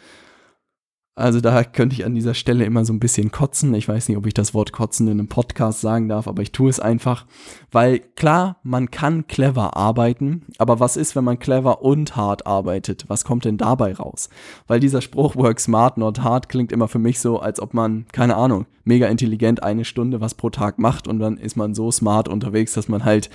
Also 1.18 1.40
da 1.40 1.64
könnte 1.64 1.96
ich 1.96 2.04
an 2.04 2.14
dieser 2.14 2.32
Stelle 2.34 2.64
immer 2.64 2.84
so 2.84 2.92
ein 2.92 3.00
bisschen 3.00 3.32
kotzen. 3.32 3.74
Ich 3.74 3.88
weiß 3.88 4.08
nicht, 4.08 4.16
ob 4.16 4.26
ich 4.26 4.34
das 4.34 4.54
Wort 4.54 4.72
kotzen 4.72 5.08
in 5.08 5.14
einem 5.14 5.26
Podcast 5.26 5.80
sagen 5.80 6.08
darf, 6.08 6.28
aber 6.28 6.42
ich 6.42 6.52
tue 6.52 6.70
es 6.70 6.78
einfach, 6.78 7.26
weil 7.72 7.98
klar, 7.98 8.58
man 8.62 8.92
kann 8.92 9.26
clever 9.26 9.76
arbeiten, 9.76 10.42
aber 10.58 10.78
was 10.78 10.96
ist, 10.96 11.16
wenn 11.16 11.24
man 11.24 11.40
clever 11.40 11.82
und 11.82 12.14
hart 12.14 12.46
arbeitet? 12.46 13.06
Was 13.08 13.24
kommt 13.24 13.44
denn 13.44 13.56
dabei 13.56 13.94
raus? 13.94 14.28
Weil 14.68 14.78
dieser 14.78 15.00
Spruch 15.00 15.34
work 15.34 15.58
smart, 15.58 15.98
not 15.98 16.20
hard 16.20 16.48
klingt 16.48 16.70
immer 16.70 16.86
für 16.86 17.00
mich 17.00 17.18
so, 17.18 17.40
als 17.40 17.58
ob 17.60 17.74
man, 17.74 18.06
keine 18.12 18.36
Ahnung, 18.36 18.66
mega 18.84 19.08
intelligent 19.08 19.60
eine 19.60 19.84
Stunde 19.84 20.20
was 20.20 20.34
pro 20.34 20.50
Tag 20.50 20.78
macht 20.78 21.08
und 21.08 21.18
dann 21.18 21.36
ist 21.36 21.56
man 21.56 21.74
so 21.74 21.90
smart 21.90 22.28
unterwegs, 22.28 22.74
dass 22.74 22.88
man 22.88 23.04
halt 23.04 23.28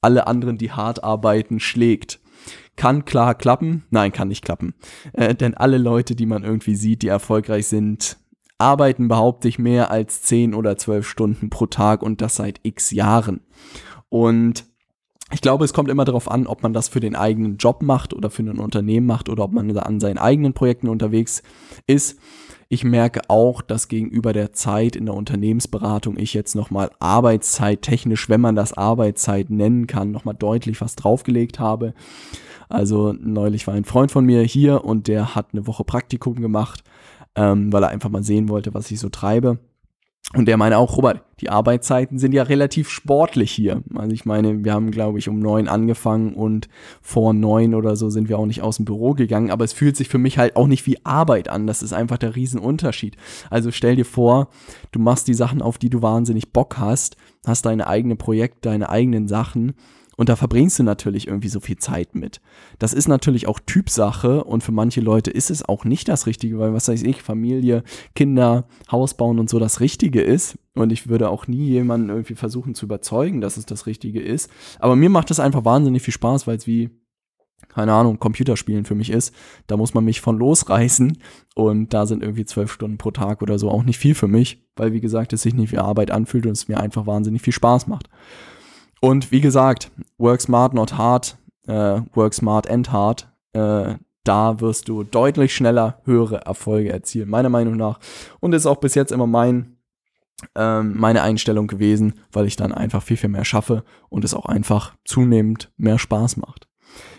alle 0.00 0.26
anderen, 0.26 0.56
die 0.56 0.72
hart 0.72 1.04
arbeiten, 1.04 1.60
schlägt. 1.60 2.18
Kann 2.76 3.04
klar 3.04 3.34
klappen? 3.34 3.84
Nein, 3.90 4.12
kann 4.12 4.28
nicht 4.28 4.44
klappen. 4.44 4.74
Äh, 5.12 5.34
denn 5.34 5.54
alle 5.54 5.78
Leute, 5.78 6.14
die 6.14 6.26
man 6.26 6.44
irgendwie 6.44 6.76
sieht, 6.76 7.02
die 7.02 7.08
erfolgreich 7.08 7.66
sind, 7.66 8.18
arbeiten, 8.58 9.08
behaupte 9.08 9.48
ich, 9.48 9.58
mehr 9.58 9.90
als 9.90 10.22
10 10.22 10.54
oder 10.54 10.76
12 10.76 11.08
Stunden 11.08 11.50
pro 11.50 11.66
Tag 11.66 12.02
und 12.02 12.20
das 12.20 12.36
seit 12.36 12.60
x 12.62 12.90
Jahren. 12.90 13.40
Und 14.08 14.64
ich 15.32 15.40
glaube, 15.40 15.64
es 15.64 15.72
kommt 15.72 15.90
immer 15.90 16.04
darauf 16.04 16.30
an, 16.30 16.46
ob 16.46 16.62
man 16.62 16.72
das 16.72 16.88
für 16.88 17.00
den 17.00 17.16
eigenen 17.16 17.56
Job 17.56 17.82
macht 17.82 18.14
oder 18.14 18.30
für 18.30 18.42
ein 18.42 18.60
Unternehmen 18.60 19.06
macht 19.06 19.28
oder 19.28 19.44
ob 19.44 19.52
man 19.52 19.68
da 19.74 19.82
an 19.82 19.98
seinen 19.98 20.18
eigenen 20.18 20.52
Projekten 20.52 20.88
unterwegs 20.88 21.42
ist. 21.86 22.18
Ich 22.68 22.82
merke 22.82 23.22
auch, 23.28 23.62
dass 23.62 23.86
gegenüber 23.86 24.32
der 24.32 24.52
Zeit 24.52 24.96
in 24.96 25.06
der 25.06 25.14
Unternehmensberatung 25.14 26.18
ich 26.18 26.34
jetzt 26.34 26.56
nochmal 26.56 26.90
Arbeitszeit 26.98 27.82
technisch, 27.82 28.28
wenn 28.28 28.40
man 28.40 28.56
das 28.56 28.72
Arbeitszeit 28.72 29.50
nennen 29.50 29.86
kann, 29.86 30.10
nochmal 30.10 30.34
deutlich 30.34 30.80
was 30.80 30.96
draufgelegt 30.96 31.60
habe. 31.60 31.94
Also 32.68 33.14
neulich 33.20 33.66
war 33.68 33.74
ein 33.74 33.84
Freund 33.84 34.10
von 34.10 34.24
mir 34.24 34.42
hier 34.42 34.84
und 34.84 35.06
der 35.06 35.36
hat 35.36 35.48
eine 35.52 35.68
Woche 35.68 35.84
Praktikum 35.84 36.40
gemacht, 36.40 36.82
ähm, 37.36 37.72
weil 37.72 37.84
er 37.84 37.90
einfach 37.90 38.10
mal 38.10 38.24
sehen 38.24 38.48
wollte, 38.48 38.74
was 38.74 38.90
ich 38.90 38.98
so 38.98 39.10
treibe. 39.10 39.58
Und 40.34 40.48
der 40.48 40.56
meine 40.56 40.76
auch, 40.78 40.96
Robert, 40.96 41.22
die 41.40 41.50
Arbeitszeiten 41.50 42.18
sind 42.18 42.32
ja 42.32 42.42
relativ 42.42 42.90
sportlich 42.90 43.52
hier. 43.52 43.82
Also 43.94 44.12
ich 44.12 44.24
meine, 44.24 44.64
wir 44.64 44.72
haben, 44.72 44.90
glaube 44.90 45.20
ich, 45.20 45.28
um 45.28 45.38
neun 45.38 45.68
angefangen 45.68 46.34
und 46.34 46.68
vor 47.00 47.32
neun 47.32 47.74
oder 47.74 47.94
so 47.94 48.10
sind 48.10 48.28
wir 48.28 48.38
auch 48.38 48.46
nicht 48.46 48.60
aus 48.60 48.76
dem 48.76 48.84
Büro 48.84 49.14
gegangen. 49.14 49.50
Aber 49.50 49.64
es 49.64 49.72
fühlt 49.72 49.96
sich 49.96 50.08
für 50.08 50.18
mich 50.18 50.36
halt 50.36 50.56
auch 50.56 50.66
nicht 50.66 50.84
wie 50.86 51.04
Arbeit 51.04 51.48
an. 51.48 51.68
Das 51.68 51.80
ist 51.80 51.92
einfach 51.92 52.18
der 52.18 52.34
Riesenunterschied. 52.34 53.16
Also 53.50 53.70
stell 53.70 53.94
dir 53.94 54.04
vor, 54.04 54.48
du 54.90 54.98
machst 54.98 55.28
die 55.28 55.34
Sachen, 55.34 55.62
auf 55.62 55.78
die 55.78 55.90
du 55.90 56.02
wahnsinnig 56.02 56.52
Bock 56.52 56.76
hast, 56.78 57.16
hast 57.46 57.64
deine 57.64 57.86
eigenen 57.86 58.18
Projekte, 58.18 58.68
deine 58.68 58.88
eigenen 58.88 59.28
Sachen 59.28 59.74
und 60.16 60.30
da 60.30 60.36
verbringst 60.36 60.78
du 60.78 60.82
natürlich 60.82 61.28
irgendwie 61.28 61.48
so 61.48 61.60
viel 61.60 61.76
Zeit 61.76 62.14
mit. 62.14 62.40
Das 62.78 62.94
ist 62.94 63.06
natürlich 63.06 63.46
auch 63.46 63.60
Typsache 63.60 64.44
und 64.44 64.62
für 64.62 64.72
manche 64.72 65.02
Leute 65.02 65.30
ist 65.30 65.50
es 65.50 65.66
auch 65.66 65.84
nicht 65.84 66.08
das 66.08 66.26
Richtige, 66.26 66.58
weil 66.58 66.72
was 66.72 66.88
weiß 66.88 67.02
ich, 67.02 67.22
Familie, 67.22 67.84
Kinder, 68.14 68.66
Haus 68.90 69.14
bauen 69.14 69.38
und 69.38 69.50
so 69.50 69.58
das 69.58 69.80
Richtige 69.80 70.22
ist. 70.22 70.58
Und 70.74 70.90
ich 70.90 71.08
würde 71.08 71.28
auch 71.28 71.46
nie 71.46 71.68
jemanden 71.68 72.08
irgendwie 72.08 72.34
versuchen 72.34 72.74
zu 72.74 72.86
überzeugen, 72.86 73.40
dass 73.40 73.56
es 73.56 73.66
das 73.66 73.86
Richtige 73.86 74.20
ist. 74.20 74.50
Aber 74.78 74.96
mir 74.96 75.10
macht 75.10 75.30
es 75.30 75.40
einfach 75.40 75.64
wahnsinnig 75.64 76.02
viel 76.02 76.14
Spaß, 76.14 76.46
weil 76.46 76.56
es 76.56 76.66
wie, 76.66 76.90
keine 77.68 77.92
Ahnung, 77.92 78.18
Computerspielen 78.18 78.84
für 78.86 78.94
mich 78.94 79.10
ist. 79.10 79.34
Da 79.66 79.76
muss 79.76 79.94
man 79.94 80.04
mich 80.04 80.20
von 80.20 80.38
losreißen. 80.38 81.18
Und 81.54 81.94
da 81.94 82.06
sind 82.06 82.22
irgendwie 82.22 82.44
zwölf 82.44 82.72
Stunden 82.72 82.98
pro 82.98 83.10
Tag 83.10 83.42
oder 83.42 83.58
so 83.58 83.70
auch 83.70 83.82
nicht 83.82 83.98
viel 83.98 84.14
für 84.14 84.28
mich, 84.28 84.66
weil 84.76 84.92
wie 84.92 85.00
gesagt, 85.00 85.32
es 85.32 85.42
sich 85.42 85.54
nicht 85.54 85.72
wie 85.72 85.78
Arbeit 85.78 86.10
anfühlt 86.10 86.46
und 86.46 86.52
es 86.52 86.68
mir 86.68 86.78
einfach 86.78 87.06
wahnsinnig 87.06 87.42
viel 87.42 87.54
Spaß 87.54 87.86
macht. 87.86 88.08
Und 89.06 89.30
wie 89.30 89.40
gesagt, 89.40 89.92
work 90.18 90.40
smart, 90.40 90.74
not 90.74 90.98
hard, 90.98 91.38
äh, 91.68 92.00
work 92.14 92.34
smart 92.34 92.68
and 92.68 92.90
hard. 92.90 93.28
Äh, 93.52 93.94
da 94.24 94.60
wirst 94.60 94.88
du 94.88 95.04
deutlich 95.04 95.54
schneller 95.54 96.00
höhere 96.06 96.38
Erfolge 96.44 96.92
erzielen, 96.92 97.28
meiner 97.28 97.48
Meinung 97.48 97.76
nach. 97.76 98.00
Und 98.40 98.52
ist 98.52 98.66
auch 98.66 98.78
bis 98.80 98.96
jetzt 98.96 99.12
immer 99.12 99.28
mein, 99.28 99.76
ähm, 100.56 100.98
meine 100.98 101.22
Einstellung 101.22 101.68
gewesen, 101.68 102.14
weil 102.32 102.46
ich 102.46 102.56
dann 102.56 102.72
einfach 102.72 103.00
viel, 103.00 103.16
viel 103.16 103.30
mehr 103.30 103.44
schaffe 103.44 103.84
und 104.08 104.24
es 104.24 104.34
auch 104.34 104.46
einfach 104.46 104.96
zunehmend 105.04 105.70
mehr 105.76 106.00
Spaß 106.00 106.38
macht. 106.38 106.66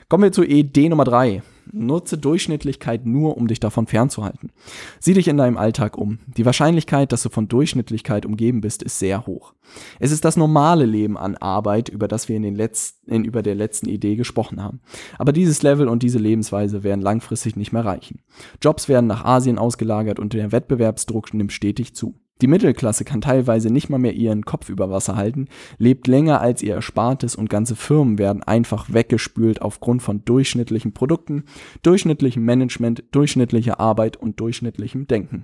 Kommen 0.10 0.24
wir 0.24 0.34
zur 0.34 0.46
Idee 0.46 0.89
Nummer 0.89 1.06
drei. 1.06 1.41
Nutze 1.71 2.17
Durchschnittlichkeit 2.17 3.05
nur, 3.05 3.38
um 3.38 3.47
dich 3.47 3.59
davon 3.59 3.88
fernzuhalten. 3.88 4.51
Sieh 5.00 5.13
dich 5.13 5.27
in 5.27 5.38
deinem 5.38 5.57
Alltag 5.57 5.97
um. 5.97 6.19
Die 6.25 6.45
Wahrscheinlichkeit, 6.45 7.12
dass 7.12 7.24
du 7.24 7.29
von 7.29 7.47
Durchschnittlichkeit 7.47 8.25
umgeben 8.25 8.62
bist, 8.62 8.83
ist 8.83 9.00
sehr 9.00 9.25
hoch. 9.25 9.53
Es 10.00 10.12
ist 10.12 10.25
das 10.25 10.38
normale 10.38 10.86
Leben 10.86 11.17
an 11.17 11.36
Arbeit, 11.36 11.89
über 11.89 12.07
das 12.07 12.29
wir 12.29 12.36
in 12.36 12.43
den 12.43 12.55
letzten, 12.55 13.12
in, 13.12 13.25
über 13.25 13.41
der 13.43 13.55
letzten 13.55 13.89
Idee 13.89 14.15
gesprochen 14.15 14.63
haben. 14.63 14.81
Aber 15.17 15.33
dieses 15.33 15.62
Level 15.63 15.88
und 15.88 16.03
diese 16.03 16.19
Lebensweise 16.19 16.83
werden 16.83 17.01
langfristig 17.01 17.55
nicht 17.55 17.74
mehr 17.74 17.86
reichen. 17.86 18.21
Jobs 18.62 18.88
werden 18.88 19.07
nach 19.07 19.25
Asien 19.25 19.57
ausgelagert 19.57 20.19
und 20.19 20.33
der 20.33 20.51
Wettbewerbsdruck 20.51 21.33
nimmt 21.33 21.51
stetig 21.51 21.95
zu. 21.95 22.15
Die 22.41 22.48
Mittelklasse 22.48 23.03
kann 23.03 23.22
teilweise 23.22 23.72
nicht 23.72 23.89
mal 23.89 23.98
mehr 23.98 24.13
ihren 24.13 24.46
Kopf 24.46 24.70
über 24.70 24.89
Wasser 24.91 25.15
halten, 25.15 25.48
lebt 25.77 26.08
länger 26.08 26.39
als 26.39 26.62
ihr 26.62 26.75
Erspartes 26.75 27.36
und 27.36 27.50
ganze 27.50 27.75
Firmen 27.75 28.20
werden 28.20 28.44
einfach 28.44 28.94
weggespült 28.94 29.62
aufgrund 29.62 30.03
von 30.03 30.24
durchschnittlichen 30.24 30.94
Produkten, 30.94 31.46
durchschnittlichem 31.82 32.44
Management, 32.44 33.03
durchschnittlicher 33.12 33.79
Arbeit 33.79 34.17
und 34.17 34.39
durchschnittlichem 34.39 35.08
Denken. 35.08 35.44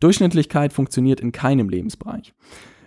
Durchschnittlichkeit 0.00 0.72
funktioniert 0.72 1.20
in 1.20 1.32
keinem 1.32 1.68
Lebensbereich. 1.68 2.34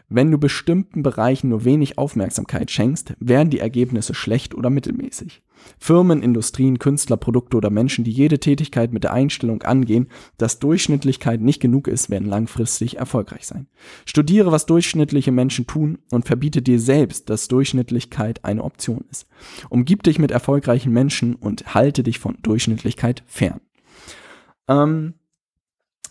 Wenn 0.07 0.29
du 0.29 0.37
bestimmten 0.37 1.01
Bereichen 1.01 1.49
nur 1.49 1.65
wenig 1.65 1.97
Aufmerksamkeit 1.97 2.69
schenkst, 2.69 3.15
werden 3.19 3.49
die 3.49 3.59
Ergebnisse 3.59 4.13
schlecht 4.13 4.53
oder 4.53 4.69
mittelmäßig. 4.69 5.41
Firmen, 5.79 6.21
Industrien, 6.21 6.77
Künstler, 6.77 7.17
Produkte 7.17 7.57
oder 7.57 7.71
Menschen, 7.71 8.03
die 8.03 8.11
jede 8.11 8.39
Tätigkeit 8.39 8.93
mit 8.93 9.03
der 9.03 9.13
Einstellung 9.13 9.63
angehen, 9.63 10.07
dass 10.37 10.59
Durchschnittlichkeit 10.59 11.41
nicht 11.41 11.59
genug 11.59 11.87
ist, 11.87 12.09
werden 12.09 12.27
langfristig 12.27 12.97
erfolgreich 12.97 13.47
sein. 13.47 13.67
Studiere, 14.05 14.51
was 14.51 14.67
durchschnittliche 14.67 15.31
Menschen 15.31 15.65
tun 15.65 15.97
und 16.11 16.25
verbiete 16.25 16.61
dir 16.61 16.79
selbst, 16.79 17.29
dass 17.29 17.47
Durchschnittlichkeit 17.47 18.45
eine 18.45 18.63
Option 18.63 19.05
ist. 19.09 19.27
Umgib 19.69 20.03
dich 20.03 20.19
mit 20.19 20.29
erfolgreichen 20.29 20.93
Menschen 20.93 21.35
und 21.35 21.73
halte 21.73 22.03
dich 22.03 22.19
von 22.19 22.37
Durchschnittlichkeit 22.43 23.23
fern. 23.25 23.61
Ähm, 24.67 25.15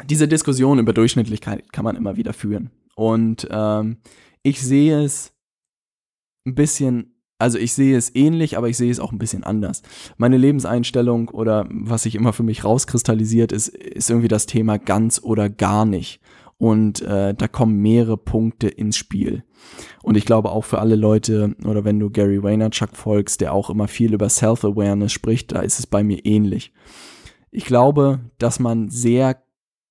diese 0.08 0.26
Diskussion 0.26 0.80
über 0.80 0.92
Durchschnittlichkeit 0.92 1.72
kann 1.72 1.84
man 1.84 1.96
immer 1.96 2.16
wieder 2.16 2.32
führen. 2.32 2.70
Und 2.96 3.48
ähm, 3.50 3.98
ich 4.42 4.60
sehe 4.62 5.02
es 5.02 5.32
ein 6.46 6.54
bisschen, 6.54 7.14
also 7.38 7.58
ich 7.58 7.72
sehe 7.72 7.96
es 7.96 8.14
ähnlich, 8.14 8.56
aber 8.56 8.68
ich 8.68 8.76
sehe 8.76 8.90
es 8.90 9.00
auch 9.00 9.12
ein 9.12 9.18
bisschen 9.18 9.44
anders. 9.44 9.82
Meine 10.16 10.36
Lebenseinstellung 10.36 11.28
oder 11.30 11.66
was 11.70 12.04
sich 12.04 12.14
immer 12.14 12.32
für 12.32 12.42
mich 12.42 12.64
rauskristallisiert, 12.64 13.52
ist, 13.52 13.68
ist 13.68 14.10
irgendwie 14.10 14.28
das 14.28 14.46
Thema 14.46 14.78
ganz 14.78 15.20
oder 15.22 15.48
gar 15.48 15.84
nicht. 15.84 16.20
Und 16.56 17.02
äh, 17.02 17.34
da 17.34 17.48
kommen 17.48 17.82
mehrere 17.82 18.16
Punkte 18.16 18.68
ins 18.68 18.96
Spiel. 18.96 19.44
Und 20.02 20.16
ich 20.16 20.24
glaube 20.24 20.50
auch 20.50 20.64
für 20.64 20.78
alle 20.78 20.96
Leute, 20.96 21.56
oder 21.64 21.84
wenn 21.84 21.98
du 21.98 22.10
Gary 22.10 22.42
Vaynerchuk 22.42 22.96
folgst, 22.96 23.40
der 23.40 23.52
auch 23.52 23.70
immer 23.70 23.88
viel 23.88 24.14
über 24.14 24.28
Self-Awareness 24.28 25.12
spricht, 25.12 25.52
da 25.52 25.60
ist 25.60 25.78
es 25.78 25.86
bei 25.86 26.04
mir 26.04 26.24
ähnlich. 26.24 26.72
Ich 27.50 27.64
glaube, 27.64 28.20
dass 28.38 28.60
man 28.60 28.88
sehr 28.88 29.43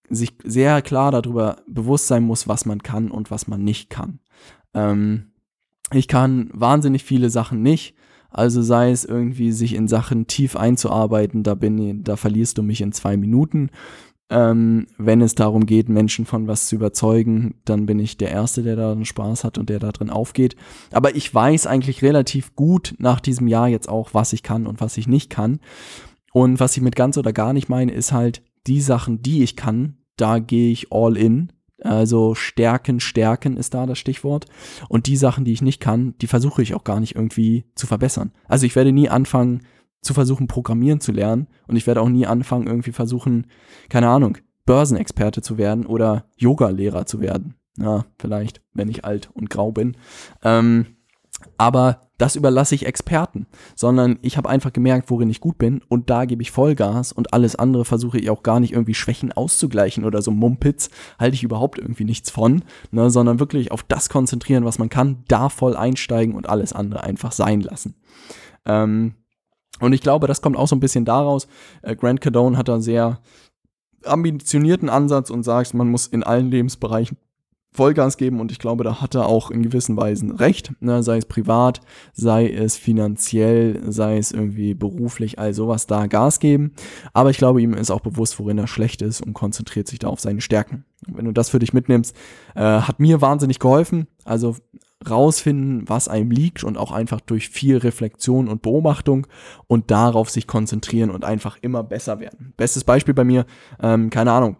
sich 0.09 0.33
sehr 0.43 0.81
klar 0.81 1.11
darüber 1.11 1.57
bewusst 1.67 2.07
sein 2.07 2.23
muss, 2.23 2.47
was 2.47 2.65
man 2.65 2.83
kann 2.83 3.09
und 3.09 3.31
was 3.31 3.47
man 3.47 3.63
nicht 3.63 3.89
kann. 3.89 4.19
Ähm, 4.73 5.31
ich 5.91 6.07
kann 6.07 6.49
wahnsinnig 6.53 7.03
viele 7.03 7.29
Sachen 7.29 7.61
nicht. 7.61 7.95
Also 8.29 8.63
sei 8.63 8.91
es 8.91 9.05
irgendwie, 9.05 9.51
sich 9.51 9.75
in 9.75 9.87
Sachen 9.87 10.25
tief 10.25 10.55
einzuarbeiten, 10.55 11.43
da 11.43 11.53
bin, 11.53 12.03
da 12.03 12.15
verlierst 12.15 12.57
du 12.57 12.63
mich 12.63 12.81
in 12.81 12.91
zwei 12.91 13.15
Minuten. 13.15 13.69
Ähm, 14.29 14.87
wenn 14.97 15.21
es 15.21 15.35
darum 15.35 15.67
geht, 15.67 15.89
Menschen 15.89 16.25
von 16.25 16.47
was 16.47 16.65
zu 16.65 16.75
überzeugen, 16.75 17.55
dann 17.65 17.85
bin 17.85 17.99
ich 17.99 18.17
der 18.17 18.31
Erste, 18.31 18.63
der 18.63 18.75
da 18.75 18.97
Spaß 19.05 19.43
hat 19.43 19.59
und 19.59 19.69
der 19.69 19.77
da 19.77 19.91
drin 19.91 20.09
aufgeht. 20.09 20.55
Aber 20.91 21.15
ich 21.15 21.31
weiß 21.31 21.67
eigentlich 21.67 22.01
relativ 22.01 22.55
gut 22.55 22.95
nach 22.97 23.19
diesem 23.19 23.47
Jahr 23.47 23.67
jetzt 23.67 23.87
auch, 23.87 24.15
was 24.15 24.33
ich 24.33 24.41
kann 24.41 24.65
und 24.65 24.81
was 24.81 24.97
ich 24.97 25.07
nicht 25.07 25.29
kann. 25.29 25.59
Und 26.31 26.59
was 26.59 26.75
ich 26.75 26.81
mit 26.81 26.95
ganz 26.95 27.17
oder 27.19 27.31
gar 27.31 27.53
nicht 27.53 27.69
meine, 27.69 27.91
ist 27.91 28.11
halt, 28.11 28.41
die 28.67 28.81
Sachen, 28.81 29.21
die 29.21 29.43
ich 29.43 29.55
kann, 29.55 29.97
da 30.17 30.39
gehe 30.39 30.71
ich 30.71 30.91
all 30.91 31.17
in. 31.17 31.51
Also 31.81 32.33
stärken, 32.33 32.99
stärken 32.99 33.57
ist 33.57 33.73
da 33.73 33.85
das 33.85 33.99
Stichwort. 33.99 34.45
Und 34.87 35.07
die 35.07 35.17
Sachen, 35.17 35.43
die 35.43 35.51
ich 35.51 35.61
nicht 35.61 35.81
kann, 35.81 36.15
die 36.21 36.27
versuche 36.27 36.61
ich 36.61 36.73
auch 36.73 36.83
gar 36.83 36.99
nicht 36.99 37.15
irgendwie 37.15 37.65
zu 37.75 37.87
verbessern. 37.87 38.31
Also 38.47 38.65
ich 38.65 38.75
werde 38.75 38.93
nie 38.93 39.09
anfangen 39.09 39.63
zu 40.01 40.13
versuchen, 40.13 40.47
Programmieren 40.47 41.01
zu 41.01 41.11
lernen. 41.11 41.47
Und 41.67 41.75
ich 41.75 41.87
werde 41.87 42.01
auch 42.01 42.09
nie 42.09 42.25
anfangen, 42.25 42.67
irgendwie 42.67 42.91
versuchen, 42.91 43.47
keine 43.89 44.09
Ahnung, 44.09 44.37
Börsenexperte 44.65 45.41
zu 45.41 45.57
werden 45.57 45.85
oder 45.85 46.25
Yoga-Lehrer 46.37 47.05
zu 47.05 47.19
werden. 47.19 47.55
Ja, 47.77 48.05
vielleicht, 48.19 48.61
wenn 48.73 48.89
ich 48.89 49.03
alt 49.03 49.29
und 49.33 49.49
grau 49.49 49.71
bin. 49.71 49.97
Ähm, 50.43 50.85
aber 51.57 52.01
das 52.17 52.35
überlasse 52.35 52.75
ich 52.75 52.85
Experten, 52.85 53.47
sondern 53.75 54.19
ich 54.21 54.37
habe 54.37 54.49
einfach 54.49 54.71
gemerkt, 54.71 55.09
worin 55.09 55.29
ich 55.29 55.41
gut 55.41 55.57
bin 55.57 55.81
und 55.89 56.09
da 56.09 56.25
gebe 56.25 56.41
ich 56.41 56.51
Vollgas 56.51 57.11
und 57.11 57.33
alles 57.33 57.55
andere 57.55 57.85
versuche 57.85 58.17
ich 58.17 58.29
auch 58.29 58.43
gar 58.43 58.59
nicht 58.59 58.73
irgendwie 58.73 58.93
Schwächen 58.93 59.31
auszugleichen 59.31 60.05
oder 60.05 60.21
so 60.21 60.31
Mumpitz, 60.31 60.89
halte 61.19 61.35
ich 61.35 61.43
überhaupt 61.43 61.79
irgendwie 61.79 62.05
nichts 62.05 62.29
von, 62.29 62.63
ne, 62.91 63.09
sondern 63.09 63.39
wirklich 63.39 63.71
auf 63.71 63.83
das 63.83 64.09
konzentrieren, 64.09 64.65
was 64.65 64.79
man 64.79 64.89
kann, 64.89 65.23
da 65.27 65.49
voll 65.49 65.75
einsteigen 65.75 66.35
und 66.35 66.47
alles 66.47 66.71
andere 66.71 67.03
einfach 67.03 67.31
sein 67.31 67.61
lassen. 67.61 67.95
Ähm, 68.65 69.15
und 69.79 69.93
ich 69.93 70.01
glaube, 70.01 70.27
das 70.27 70.41
kommt 70.41 70.55
auch 70.55 70.67
so 70.67 70.75
ein 70.75 70.79
bisschen 70.81 71.03
daraus. 71.03 71.47
Äh, 71.81 71.95
Grant 71.95 72.21
Cardone 72.21 72.57
hat 72.57 72.67
da 72.67 72.73
einen 72.73 72.83
sehr 72.83 73.19
ambitionierten 74.05 74.89
Ansatz 74.89 75.29
und 75.29 75.43
sagt, 75.43 75.73
man 75.73 75.89
muss 75.89 76.07
in 76.07 76.23
allen 76.23 76.51
Lebensbereichen 76.51 77.17
Vollgas 77.73 78.17
geben 78.17 78.39
und 78.39 78.51
ich 78.51 78.59
glaube, 78.59 78.83
da 78.83 79.01
hat 79.01 79.15
er 79.15 79.25
auch 79.25 79.51
in 79.51 79.63
gewissen 79.63 79.97
Weisen 79.97 80.31
recht, 80.31 80.73
ne? 80.79 81.03
sei 81.03 81.17
es 81.17 81.25
privat, 81.25 81.81
sei 82.13 82.49
es 82.49 82.77
finanziell, 82.77 83.81
sei 83.91 84.17
es 84.17 84.31
irgendwie 84.31 84.73
beruflich, 84.73 85.39
all 85.39 85.53
sowas 85.53 85.87
da 85.87 86.07
Gas 86.07 86.39
geben. 86.39 86.73
Aber 87.13 87.29
ich 87.29 87.37
glaube, 87.37 87.61
ihm 87.61 87.73
ist 87.73 87.91
auch 87.91 88.01
bewusst, 88.01 88.39
worin 88.39 88.57
er 88.57 88.67
schlecht 88.67 89.01
ist 89.01 89.21
und 89.21 89.33
konzentriert 89.33 89.87
sich 89.87 89.99
da 89.99 90.07
auf 90.07 90.19
seine 90.19 90.41
Stärken. 90.41 90.85
Wenn 91.07 91.25
du 91.25 91.31
das 91.31 91.49
für 91.49 91.59
dich 91.59 91.73
mitnimmst, 91.73 92.15
äh, 92.55 92.61
hat 92.61 92.99
mir 92.99 93.21
wahnsinnig 93.21 93.59
geholfen. 93.59 94.07
Also 94.23 94.55
rausfinden, 95.09 95.87
was 95.87 96.07
einem 96.07 96.31
liegt 96.31 96.63
und 96.63 96.77
auch 96.77 96.91
einfach 96.91 97.21
durch 97.21 97.49
viel 97.49 97.77
Reflexion 97.77 98.47
und 98.47 98.61
Beobachtung 98.61 99.27
und 99.67 99.91
darauf 99.91 100.29
sich 100.29 100.47
konzentrieren 100.47 101.09
und 101.09 101.25
einfach 101.25 101.57
immer 101.61 101.83
besser 101.83 102.19
werden. 102.19 102.53
Bestes 102.57 102.83
Beispiel 102.83 103.13
bei 103.13 103.23
mir, 103.23 103.45
ähm, 103.81 104.09
keine 104.09 104.31
Ahnung, 104.31 104.57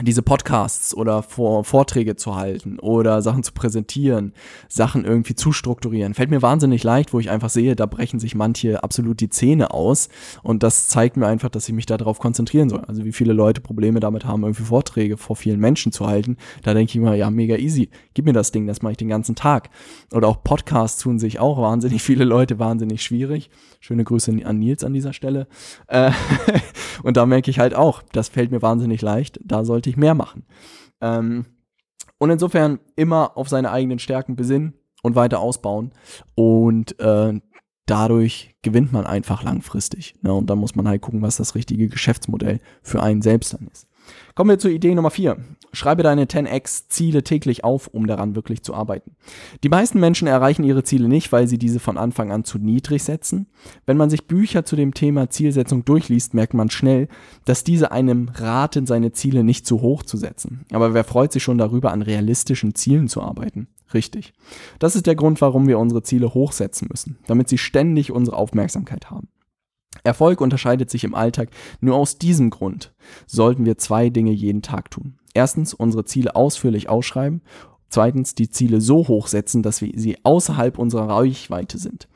diese 0.00 0.22
Podcasts 0.22 0.94
oder 0.94 1.22
vor 1.24 1.64
Vorträge 1.64 2.14
zu 2.14 2.36
halten 2.36 2.78
oder 2.78 3.22
Sachen 3.22 3.42
zu 3.42 3.52
präsentieren, 3.52 4.32
Sachen 4.68 5.04
irgendwie 5.04 5.34
zu 5.34 5.50
strukturieren, 5.50 6.14
fällt 6.14 6.30
mir 6.30 6.42
wahnsinnig 6.42 6.84
leicht, 6.84 7.12
wo 7.12 7.18
ich 7.18 7.28
einfach 7.28 7.50
sehe, 7.50 7.74
da 7.74 7.86
brechen 7.86 8.20
sich 8.20 8.36
manche 8.36 8.84
absolut 8.84 9.18
die 9.18 9.30
Zähne 9.30 9.72
aus 9.72 10.08
und 10.44 10.62
das 10.62 10.88
zeigt 10.88 11.16
mir 11.16 11.26
einfach, 11.26 11.48
dass 11.48 11.68
ich 11.68 11.74
mich 11.74 11.86
darauf 11.86 12.20
konzentrieren 12.20 12.68
soll. 12.68 12.84
Also 12.86 13.04
wie 13.04 13.12
viele 13.12 13.32
Leute 13.32 13.60
Probleme 13.60 13.98
damit 13.98 14.24
haben, 14.24 14.44
irgendwie 14.44 14.62
Vorträge 14.62 15.16
vor 15.16 15.34
vielen 15.34 15.58
Menschen 15.58 15.90
zu 15.90 16.06
halten, 16.06 16.36
da 16.62 16.72
denke 16.72 16.90
ich 16.90 16.96
immer, 16.96 17.16
ja, 17.16 17.28
mega 17.28 17.56
easy, 17.56 17.90
gib 18.14 18.26
mir 18.26 18.32
das 18.32 18.52
Ding, 18.52 18.68
das 18.68 18.82
mache 18.82 18.92
ich 18.92 18.98
den 18.98 19.08
ganzen 19.08 19.34
Tag. 19.34 19.70
Oder 20.12 20.28
auch 20.28 20.44
Podcasts 20.44 21.02
tun 21.02 21.18
sich 21.18 21.40
auch 21.40 21.60
wahnsinnig 21.60 22.00
viele 22.00 22.24
Leute 22.24 22.60
wahnsinnig 22.60 23.02
schwierig. 23.02 23.50
Schöne 23.80 24.04
Grüße 24.04 24.32
an 24.44 24.58
Nils 24.58 24.84
an 24.84 24.92
dieser 24.92 25.12
Stelle. 25.12 25.48
Äh, 25.88 26.12
und 27.02 27.16
da 27.16 27.26
merke 27.26 27.50
ich 27.50 27.58
halt 27.58 27.74
auch, 27.74 28.02
das 28.12 28.28
fällt 28.28 28.50
mir 28.50 28.62
wahnsinnig 28.62 29.02
leicht, 29.02 29.40
da 29.42 29.64
sollte 29.80 29.90
ich 29.90 29.96
mehr 29.96 30.14
machen. 30.14 30.44
Ähm, 31.00 31.46
und 32.18 32.30
insofern 32.30 32.80
immer 32.96 33.36
auf 33.36 33.48
seine 33.48 33.70
eigenen 33.70 33.98
Stärken 33.98 34.36
besinnen 34.36 34.74
und 35.02 35.14
weiter 35.14 35.40
ausbauen. 35.40 35.92
Und 36.34 37.00
äh, 37.00 37.40
dadurch 37.86 38.54
gewinnt 38.60 38.92
man 38.92 39.06
einfach 39.06 39.42
langfristig. 39.42 40.14
Ne? 40.20 40.34
Und 40.34 40.50
da 40.50 40.54
muss 40.54 40.74
man 40.74 40.86
halt 40.86 41.00
gucken, 41.00 41.22
was 41.22 41.36
das 41.36 41.54
richtige 41.54 41.88
Geschäftsmodell 41.88 42.60
für 42.82 43.02
einen 43.02 43.22
selbst 43.22 43.54
dann 43.54 43.68
ist. 43.72 43.88
Kommen 44.34 44.50
wir 44.50 44.58
zur 44.58 44.70
Idee 44.70 44.94
Nummer 44.94 45.10
4. 45.10 45.36
Schreibe 45.72 46.02
deine 46.02 46.24
10x-Ziele 46.24 47.22
täglich 47.22 47.64
auf, 47.64 47.88
um 47.88 48.06
daran 48.06 48.34
wirklich 48.34 48.62
zu 48.62 48.74
arbeiten. 48.74 49.16
Die 49.62 49.68
meisten 49.68 50.00
Menschen 50.00 50.28
erreichen 50.28 50.64
ihre 50.64 50.84
Ziele 50.84 51.08
nicht, 51.08 51.32
weil 51.32 51.46
sie 51.46 51.58
diese 51.58 51.80
von 51.80 51.96
Anfang 51.96 52.30
an 52.32 52.44
zu 52.44 52.58
niedrig 52.58 53.02
setzen. 53.02 53.46
Wenn 53.86 53.96
man 53.96 54.10
sich 54.10 54.26
Bücher 54.26 54.64
zu 54.64 54.76
dem 54.76 54.94
Thema 54.94 55.30
Zielsetzung 55.30 55.84
durchliest, 55.84 56.34
merkt 56.34 56.54
man 56.54 56.70
schnell, 56.70 57.08
dass 57.44 57.64
diese 57.64 57.92
einem 57.92 58.30
raten, 58.34 58.86
seine 58.86 59.12
Ziele 59.12 59.44
nicht 59.44 59.66
zu 59.66 59.80
hoch 59.80 60.02
zu 60.02 60.16
setzen. 60.16 60.64
Aber 60.72 60.94
wer 60.94 61.04
freut 61.04 61.32
sich 61.32 61.42
schon 61.42 61.58
darüber, 61.58 61.92
an 61.92 62.02
realistischen 62.02 62.74
Zielen 62.74 63.08
zu 63.08 63.22
arbeiten? 63.22 63.68
Richtig. 63.92 64.32
Das 64.78 64.94
ist 64.94 65.06
der 65.06 65.16
Grund, 65.16 65.40
warum 65.40 65.66
wir 65.66 65.78
unsere 65.78 66.02
Ziele 66.02 66.34
hochsetzen 66.34 66.88
müssen, 66.90 67.18
damit 67.26 67.48
sie 67.48 67.58
ständig 67.58 68.12
unsere 68.12 68.36
Aufmerksamkeit 68.36 69.10
haben. 69.10 69.28
Erfolg 70.02 70.40
unterscheidet 70.40 70.90
sich 70.90 71.04
im 71.04 71.14
Alltag 71.14 71.50
nur 71.80 71.96
aus 71.96 72.18
diesem 72.18 72.50
Grund. 72.50 72.92
Sollten 73.26 73.64
wir 73.64 73.78
zwei 73.78 74.10
Dinge 74.10 74.32
jeden 74.32 74.62
Tag 74.62 74.90
tun. 74.90 75.18
Erstens 75.34 75.74
unsere 75.74 76.04
Ziele 76.04 76.36
ausführlich 76.36 76.88
ausschreiben. 76.88 77.42
Zweitens 77.88 78.36
die 78.36 78.48
Ziele 78.48 78.80
so 78.80 79.08
hoch 79.08 79.26
setzen, 79.26 79.62
dass 79.64 79.82
wir 79.82 79.90
sie 79.96 80.16
außerhalb 80.22 80.78
unserer 80.78 81.08
Reichweite 81.08 81.76
sind. 81.76 82.08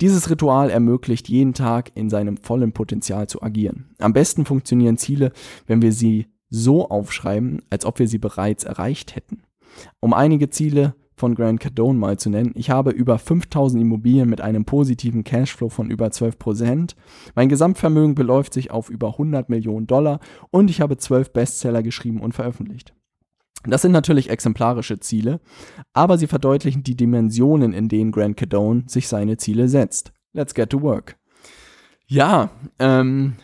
Dieses 0.00 0.30
Ritual 0.30 0.70
ermöglicht 0.70 1.28
jeden 1.28 1.52
Tag 1.52 1.92
in 1.94 2.08
seinem 2.08 2.38
vollen 2.38 2.72
Potenzial 2.72 3.28
zu 3.28 3.42
agieren. 3.42 3.90
Am 3.98 4.14
besten 4.14 4.46
funktionieren 4.46 4.96
Ziele, 4.96 5.32
wenn 5.66 5.82
wir 5.82 5.92
sie 5.92 6.28
so 6.48 6.88
aufschreiben, 6.88 7.60
als 7.68 7.84
ob 7.84 7.98
wir 7.98 8.08
sie 8.08 8.16
bereits 8.16 8.64
erreicht 8.64 9.16
hätten. 9.16 9.42
Um 10.00 10.14
einige 10.14 10.48
Ziele 10.48 10.94
von 11.18 11.34
Grant 11.34 11.60
Cardone 11.60 11.98
mal 11.98 12.18
zu 12.18 12.30
nennen. 12.30 12.52
Ich 12.54 12.70
habe 12.70 12.90
über 12.90 13.18
5000 13.18 13.82
Immobilien 13.82 14.28
mit 14.28 14.40
einem 14.40 14.64
positiven 14.64 15.24
Cashflow 15.24 15.68
von 15.68 15.90
über 15.90 16.10
12 16.10 16.38
Prozent. 16.38 16.96
Mein 17.34 17.48
Gesamtvermögen 17.48 18.14
beläuft 18.14 18.54
sich 18.54 18.70
auf 18.70 18.88
über 18.88 19.08
100 19.08 19.48
Millionen 19.48 19.86
Dollar 19.86 20.20
und 20.50 20.70
ich 20.70 20.80
habe 20.80 20.96
12 20.96 21.32
Bestseller 21.32 21.82
geschrieben 21.82 22.20
und 22.20 22.34
veröffentlicht. 22.34 22.94
Das 23.64 23.82
sind 23.82 23.92
natürlich 23.92 24.30
exemplarische 24.30 25.00
Ziele, 25.00 25.40
aber 25.92 26.16
sie 26.16 26.28
verdeutlichen 26.28 26.84
die 26.84 26.96
Dimensionen, 26.96 27.72
in 27.72 27.88
denen 27.88 28.12
Grant 28.12 28.36
Cardone 28.36 28.84
sich 28.86 29.08
seine 29.08 29.36
Ziele 29.36 29.68
setzt. 29.68 30.12
Let's 30.32 30.54
get 30.54 30.70
to 30.70 30.80
work. 30.80 31.16
Ja, 32.06 32.50
ähm, 32.78 33.34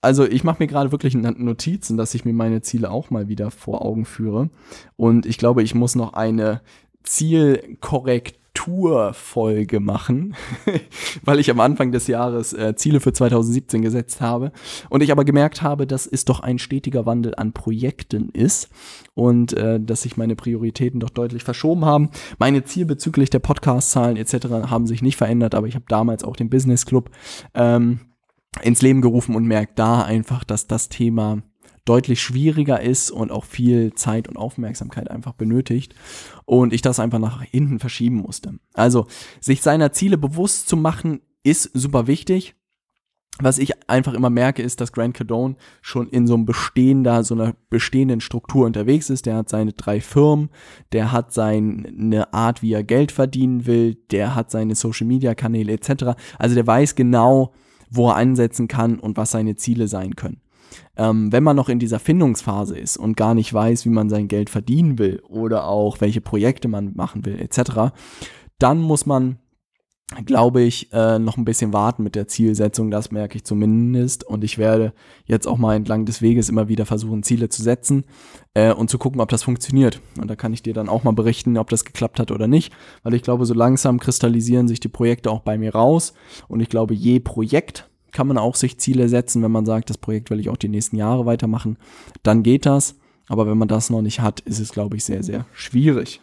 also 0.00 0.24
ich 0.24 0.44
mache 0.44 0.62
mir 0.62 0.68
gerade 0.68 0.92
wirklich 0.92 1.14
Notizen, 1.14 1.96
dass 1.96 2.14
ich 2.14 2.24
mir 2.24 2.32
meine 2.32 2.62
Ziele 2.62 2.92
auch 2.92 3.10
mal 3.10 3.28
wieder 3.28 3.50
vor 3.50 3.84
Augen 3.84 4.04
führe. 4.04 4.50
Und 4.94 5.26
ich 5.26 5.36
glaube, 5.36 5.64
ich 5.64 5.74
muss 5.74 5.96
noch 5.96 6.12
eine 6.12 6.60
Zielkorrektur 7.06 8.46
Strukturfolge 8.56 9.80
machen, 9.80 10.34
weil 11.24 11.38
ich 11.38 11.50
am 11.50 11.60
Anfang 11.60 11.92
des 11.92 12.06
Jahres 12.06 12.52
äh, 12.52 12.74
Ziele 12.74 13.00
für 13.00 13.12
2017 13.12 13.82
gesetzt 13.82 14.20
habe 14.20 14.50
und 14.88 15.02
ich 15.02 15.12
aber 15.12 15.24
gemerkt 15.24 15.62
habe, 15.62 15.86
dass 15.86 16.06
es 16.06 16.24
doch 16.24 16.40
ein 16.40 16.58
stetiger 16.58 17.06
Wandel 17.06 17.34
an 17.36 17.52
Projekten 17.52 18.30
ist 18.30 18.68
und 19.14 19.52
äh, 19.52 19.78
dass 19.80 20.02
sich 20.02 20.16
meine 20.16 20.36
Prioritäten 20.36 21.00
doch 21.00 21.10
deutlich 21.10 21.44
verschoben 21.44 21.84
haben. 21.84 22.10
Meine 22.38 22.64
Ziele 22.64 22.86
bezüglich 22.86 23.30
der 23.30 23.40
Podcast-Zahlen 23.40 24.16
etc. 24.16 24.46
haben 24.70 24.86
sich 24.86 25.02
nicht 25.02 25.16
verändert, 25.16 25.54
aber 25.54 25.66
ich 25.66 25.74
habe 25.74 25.86
damals 25.88 26.24
auch 26.24 26.36
den 26.36 26.50
Business 26.50 26.86
Club 26.86 27.10
ähm, 27.54 28.00
ins 28.62 28.82
Leben 28.82 29.02
gerufen 29.02 29.36
und 29.36 29.44
merkt 29.44 29.78
da 29.78 30.02
einfach, 30.02 30.44
dass 30.44 30.66
das 30.66 30.88
Thema 30.88 31.42
deutlich 31.86 32.20
schwieriger 32.20 32.82
ist 32.82 33.10
und 33.10 33.32
auch 33.32 33.44
viel 33.44 33.94
Zeit 33.94 34.28
und 34.28 34.36
Aufmerksamkeit 34.36 35.10
einfach 35.10 35.32
benötigt 35.32 35.94
und 36.44 36.74
ich 36.74 36.82
das 36.82 37.00
einfach 37.00 37.18
nach 37.18 37.42
hinten 37.42 37.78
verschieben 37.78 38.16
musste. 38.16 38.58
Also 38.74 39.06
sich 39.40 39.62
seiner 39.62 39.92
Ziele 39.92 40.18
bewusst 40.18 40.68
zu 40.68 40.76
machen 40.76 41.20
ist 41.42 41.70
super 41.72 42.06
wichtig. 42.06 42.54
Was 43.38 43.58
ich 43.58 43.88
einfach 43.88 44.14
immer 44.14 44.30
merke, 44.30 44.62
ist, 44.62 44.80
dass 44.80 44.92
Grant 44.92 45.14
Cardone 45.14 45.56
schon 45.82 46.08
in 46.08 46.26
so 46.26 46.34
einem 46.34 46.46
bestehender, 46.46 47.22
so 47.22 47.34
einer 47.34 47.54
bestehenden 47.68 48.22
Struktur 48.22 48.64
unterwegs 48.64 49.10
ist. 49.10 49.26
Der 49.26 49.36
hat 49.36 49.50
seine 49.50 49.74
drei 49.74 50.00
Firmen, 50.00 50.48
der 50.92 51.12
hat 51.12 51.34
seine 51.34 52.32
Art, 52.32 52.62
wie 52.62 52.72
er 52.72 52.82
Geld 52.82 53.12
verdienen 53.12 53.66
will, 53.66 53.96
der 54.10 54.34
hat 54.34 54.50
seine 54.50 54.74
Social 54.74 55.06
Media 55.06 55.34
Kanäle 55.34 55.74
etc. 55.74 56.16
Also 56.38 56.54
der 56.54 56.66
weiß 56.66 56.94
genau, 56.94 57.52
wo 57.90 58.08
er 58.08 58.16
ansetzen 58.16 58.68
kann 58.68 58.98
und 58.98 59.18
was 59.18 59.32
seine 59.32 59.54
Ziele 59.56 59.86
sein 59.86 60.16
können. 60.16 60.40
Ähm, 60.96 61.32
wenn 61.32 61.42
man 61.42 61.56
noch 61.56 61.68
in 61.68 61.78
dieser 61.78 61.98
Findungsphase 61.98 62.78
ist 62.78 62.96
und 62.96 63.16
gar 63.16 63.34
nicht 63.34 63.52
weiß, 63.52 63.84
wie 63.84 63.90
man 63.90 64.08
sein 64.08 64.28
Geld 64.28 64.50
verdienen 64.50 64.98
will 64.98 65.22
oder 65.28 65.66
auch 65.66 66.00
welche 66.00 66.20
Projekte 66.20 66.68
man 66.68 66.94
machen 66.94 67.24
will, 67.24 67.38
etc., 67.38 67.92
dann 68.58 68.80
muss 68.80 69.04
man 69.04 69.38
glaube 70.24 70.62
ich, 70.62 70.92
äh, 70.92 71.18
noch 71.18 71.36
ein 71.36 71.44
bisschen 71.44 71.72
warten 71.72 72.04
mit 72.04 72.14
der 72.14 72.28
Zielsetzung. 72.28 72.92
Das 72.92 73.10
merke 73.10 73.36
ich 73.36 73.44
zumindest. 73.44 74.22
Und 74.22 74.44
ich 74.44 74.56
werde 74.56 74.92
jetzt 75.24 75.48
auch 75.48 75.58
mal 75.58 75.74
entlang 75.74 76.04
des 76.04 76.22
Weges 76.22 76.48
immer 76.48 76.68
wieder 76.68 76.86
versuchen, 76.86 77.24
Ziele 77.24 77.48
zu 77.48 77.62
setzen 77.62 78.04
äh, 78.54 78.72
und 78.72 78.88
zu 78.88 78.98
gucken, 78.98 79.20
ob 79.20 79.28
das 79.30 79.42
funktioniert. 79.42 80.00
Und 80.20 80.30
da 80.30 80.36
kann 80.36 80.52
ich 80.52 80.62
dir 80.62 80.74
dann 80.74 80.88
auch 80.88 81.02
mal 81.02 81.12
berichten, 81.12 81.58
ob 81.58 81.70
das 81.70 81.84
geklappt 81.84 82.20
hat 82.20 82.30
oder 82.30 82.46
nicht. 82.46 82.72
Weil 83.02 83.14
ich 83.14 83.22
glaube, 83.22 83.46
so 83.46 83.54
langsam 83.54 83.98
kristallisieren 83.98 84.68
sich 84.68 84.78
die 84.78 84.88
Projekte 84.88 85.30
auch 85.30 85.40
bei 85.40 85.58
mir 85.58 85.74
raus. 85.74 86.14
Und 86.46 86.60
ich 86.60 86.68
glaube, 86.68 86.94
je 86.94 87.18
Projekt 87.18 87.90
kann 88.16 88.28
man 88.28 88.38
auch 88.38 88.54
sich 88.54 88.78
Ziele 88.78 89.10
setzen, 89.10 89.42
wenn 89.42 89.52
man 89.52 89.66
sagt, 89.66 89.90
das 89.90 89.98
Projekt 89.98 90.30
will 90.30 90.40
ich 90.40 90.48
auch 90.48 90.56
die 90.56 90.70
nächsten 90.70 90.96
Jahre 90.96 91.26
weitermachen. 91.26 91.76
Dann 92.22 92.42
geht 92.42 92.64
das. 92.64 92.96
Aber 93.28 93.46
wenn 93.46 93.58
man 93.58 93.68
das 93.68 93.90
noch 93.90 94.00
nicht 94.00 94.20
hat, 94.20 94.40
ist 94.40 94.58
es, 94.58 94.72
glaube 94.72 94.96
ich, 94.96 95.04
sehr, 95.04 95.22
sehr 95.22 95.44
schwierig. 95.52 96.22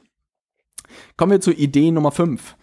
Kommen 1.18 1.34
wir 1.34 1.42
zur 1.42 1.56
Idee 1.56 1.92
Nummer 1.92 2.12
5. 2.12 2.56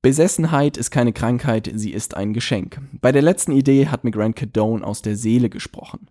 Besessenheit 0.00 0.78
ist 0.78 0.90
keine 0.90 1.12
Krankheit, 1.12 1.70
sie 1.74 1.92
ist 1.92 2.16
ein 2.16 2.32
Geschenk. 2.32 2.80
Bei 3.02 3.12
der 3.12 3.20
letzten 3.20 3.52
Idee 3.52 3.88
hat 3.88 4.02
mir 4.02 4.12
Grant 4.12 4.36
Cadone 4.36 4.82
aus 4.82 5.02
der 5.02 5.14
Seele 5.14 5.50
gesprochen. 5.50 6.08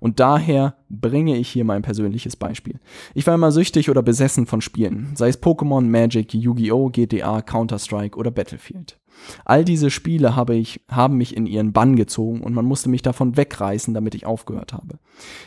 Und 0.00 0.18
daher 0.18 0.78
bringe 0.88 1.36
ich 1.36 1.48
hier 1.48 1.64
mein 1.64 1.82
persönliches 1.82 2.34
Beispiel. 2.34 2.80
Ich 3.14 3.24
war 3.28 3.36
immer 3.36 3.52
süchtig 3.52 3.88
oder 3.88 4.02
besessen 4.02 4.46
von 4.46 4.60
Spielen, 4.60 5.12
sei 5.14 5.28
es 5.28 5.40
Pokémon, 5.40 5.82
Magic, 5.82 6.34
Yu-Gi-Oh!, 6.34 6.88
GTA, 6.88 7.40
Counter-Strike 7.42 8.18
oder 8.18 8.32
Battlefield. 8.32 8.99
All 9.44 9.64
diese 9.64 9.90
Spiele 9.90 10.36
habe 10.36 10.54
ich, 10.54 10.80
haben 10.88 11.16
mich 11.16 11.36
in 11.36 11.46
ihren 11.46 11.72
Bann 11.72 11.96
gezogen 11.96 12.40
und 12.42 12.54
man 12.54 12.64
musste 12.64 12.88
mich 12.88 13.02
davon 13.02 13.36
wegreißen, 13.36 13.94
damit 13.94 14.14
ich 14.14 14.26
aufgehört 14.26 14.72
habe. 14.72 14.98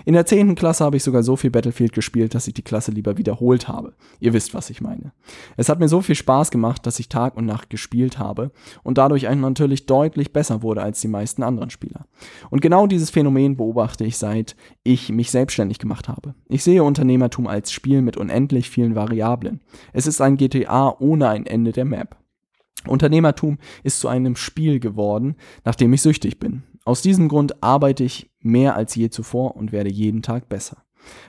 In 0.06 0.14
der 0.14 0.26
10. 0.26 0.56
Klasse 0.56 0.84
habe 0.86 0.98
ich 0.98 1.04
sogar 1.04 1.24
so 1.24 1.36
viel 1.36 1.52
Battlefield 1.52 1.94
gespielt, 1.94 2.36
dass 2.36 2.48
ich 2.48 2.54
die 2.54 2.62
Klasse 2.62 2.92
lieber 2.92 3.18
wiederholt 3.18 3.68
habe. 3.68 3.94
Ihr 4.20 4.34
wisst, 4.34 4.54
was 4.54 4.70
ich 4.70 4.82
meine. 4.82 5.12
Es 5.58 5.70
hat 5.70 5.80
mir 5.80 5.90
so 5.90 6.02
viel 6.02 6.16
Spaß 6.16 6.52
gemacht, 6.52 6.86
dass 6.86 7.00
ich 7.00 7.10
Tag 7.10 7.36
und 7.36 7.46
Nacht 7.46 7.70
gespielt 7.70 8.20
habe 8.20 8.52
und 8.84 8.98
dadurch 8.98 9.24
natürlich 9.24 9.86
deutlich 9.86 10.32
besser 10.34 10.62
wurde 10.62 10.82
als 10.82 11.02
die 11.02 11.08
meisten 11.08 11.44
anderen 11.44 11.70
Spieler. 11.70 12.06
Und 12.50 12.62
genau 12.62 12.88
dieses 12.88 13.10
Phänomen 13.10 13.58
beobachte 13.58 14.06
ich 14.06 14.18
seit 14.18 14.56
ich 14.84 15.10
mich 15.10 15.32
selbstständig 15.32 15.80
gemacht 15.80 16.08
habe. 16.08 16.36
Ich 16.50 16.64
sehe 16.64 16.84
Unternehmertum 16.84 17.48
als 17.48 17.72
Spiel 17.72 18.02
mit 18.02 18.18
unendlich 18.18 18.70
vielen 18.70 18.96
Variablen. 18.96 19.62
Es 19.92 20.08
ist 20.08 20.22
ein 20.22 20.38
GTA 20.38 20.96
ohne 21.00 21.30
ein 21.30 21.46
Ende 21.46 21.72
der 21.72 21.86
Map. 21.86 22.23
Unternehmertum 22.88 23.58
ist 23.84 24.00
zu 24.00 24.08
einem 24.08 24.36
Spiel 24.36 24.80
geworden, 24.80 25.36
nachdem 25.66 25.94
ich 25.94 26.02
süchtig 26.02 26.40
bin. 26.40 26.64
Aus 26.86 27.02
diesem 27.02 27.30
Grund 27.30 27.64
arbeite 27.64 28.04
ich 28.04 28.30
mehr 28.42 28.76
als 28.76 28.96
je 28.96 29.10
zuvor 29.10 29.56
und 29.56 29.72
werde 29.72 29.92
jeden 29.92 30.22
Tag 30.22 30.50
besser. 30.50 30.84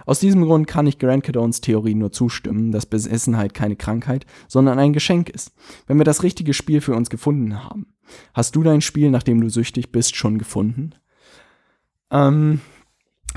Aus 0.06 0.20
diesem 0.20 0.44
Grund 0.44 0.66
kann 0.66 0.86
ich 0.86 0.98
Grant 0.98 1.24
Cardones 1.24 1.60
Theorie 1.60 1.94
nur 1.94 2.12
zustimmen, 2.12 2.72
dass 2.72 2.86
Besessenheit 2.86 3.54
keine 3.54 3.76
Krankheit, 3.76 4.26
sondern 4.48 4.78
ein 4.78 4.92
Geschenk 4.92 5.28
ist, 5.28 5.52
wenn 5.86 5.98
wir 5.98 6.04
das 6.04 6.22
richtige 6.22 6.54
Spiel 6.54 6.80
für 6.80 6.94
uns 6.94 7.10
gefunden 7.10 7.64
haben. 7.64 7.94
Hast 8.34 8.54
du 8.54 8.62
dein 8.62 8.80
Spiel, 8.80 9.10
nachdem 9.10 9.40
du 9.40 9.48
süchtig 9.48 9.90
bist, 9.90 10.16
schon 10.16 10.38
gefunden? 10.38 10.94
Ähm, 12.10 12.60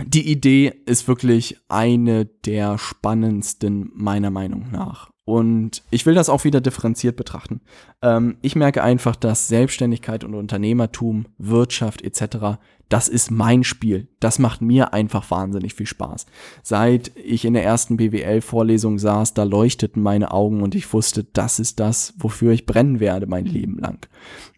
die 0.05 0.29
Idee 0.29 0.73
ist 0.85 1.07
wirklich 1.07 1.57
eine 1.69 2.25
der 2.25 2.77
spannendsten 2.77 3.91
meiner 3.95 4.29
Meinung 4.29 4.69
nach. 4.71 5.11
Und 5.27 5.83
ich 5.89 6.05
will 6.05 6.15
das 6.15 6.29
auch 6.29 6.45
wieder 6.45 6.61
differenziert 6.61 7.17
betrachten. 7.17 7.59
Ähm, 8.01 8.37
ich 8.41 8.55
merke 8.55 8.81
einfach, 8.81 9.17
dass 9.17 9.49
Selbstständigkeit 9.49 10.23
und 10.23 10.33
Unternehmertum, 10.35 11.25
Wirtschaft 11.37 12.01
etc., 12.01 12.55
das 12.87 13.09
ist 13.09 13.29
mein 13.29 13.65
Spiel. 13.65 14.07
Das 14.21 14.39
macht 14.39 14.61
mir 14.61 14.93
einfach 14.93 15.29
wahnsinnig 15.29 15.73
viel 15.73 15.85
Spaß. 15.85 16.27
Seit 16.63 17.11
ich 17.17 17.43
in 17.43 17.55
der 17.55 17.65
ersten 17.65 17.97
BWL-Vorlesung 17.97 18.99
saß, 18.99 19.33
da 19.33 19.43
leuchteten 19.43 20.01
meine 20.01 20.31
Augen 20.31 20.61
und 20.61 20.75
ich 20.75 20.93
wusste, 20.93 21.25
das 21.25 21.59
ist 21.59 21.81
das, 21.81 22.13
wofür 22.17 22.53
ich 22.53 22.65
brennen 22.65 23.01
werde 23.01 23.27
mein 23.27 23.45
Leben 23.45 23.79
lang. 23.79 24.07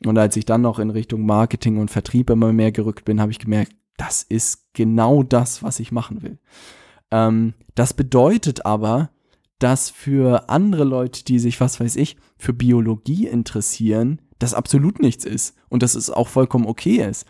Und 0.05 0.19
als 0.19 0.35
ich 0.35 0.45
dann 0.45 0.61
noch 0.61 0.77
in 0.77 0.91
Richtung 0.91 1.25
Marketing 1.25 1.79
und 1.79 1.89
Vertrieb 1.89 2.29
immer 2.29 2.53
mehr 2.53 2.71
gerückt 2.71 3.05
bin, 3.05 3.19
habe 3.19 3.31
ich 3.31 3.39
gemerkt, 3.39 3.71
das 3.97 4.21
ist 4.21 4.71
genau 4.73 5.23
das, 5.23 5.63
was 5.63 5.79
ich 5.79 5.91
machen 5.91 6.21
will. 6.21 6.37
Ähm, 7.09 7.55
das 7.73 7.95
bedeutet 7.95 8.67
aber, 8.67 9.09
dass 9.59 9.89
für 9.89 10.49
andere 10.49 10.85
Leute, 10.85 11.23
die 11.23 11.39
sich, 11.39 11.59
was 11.59 11.79
weiß 11.79 11.97
ich, 11.97 12.17
für 12.37 12.53
Biologie 12.53 13.27
interessieren, 13.27 14.21
das 14.39 14.53
absolut 14.53 14.99
nichts 14.99 15.25
ist 15.25 15.55
und 15.67 15.83
dass 15.83 15.95
es 15.95 16.09
auch 16.09 16.29
vollkommen 16.29 16.65
okay 16.65 17.05
ist. 17.05 17.25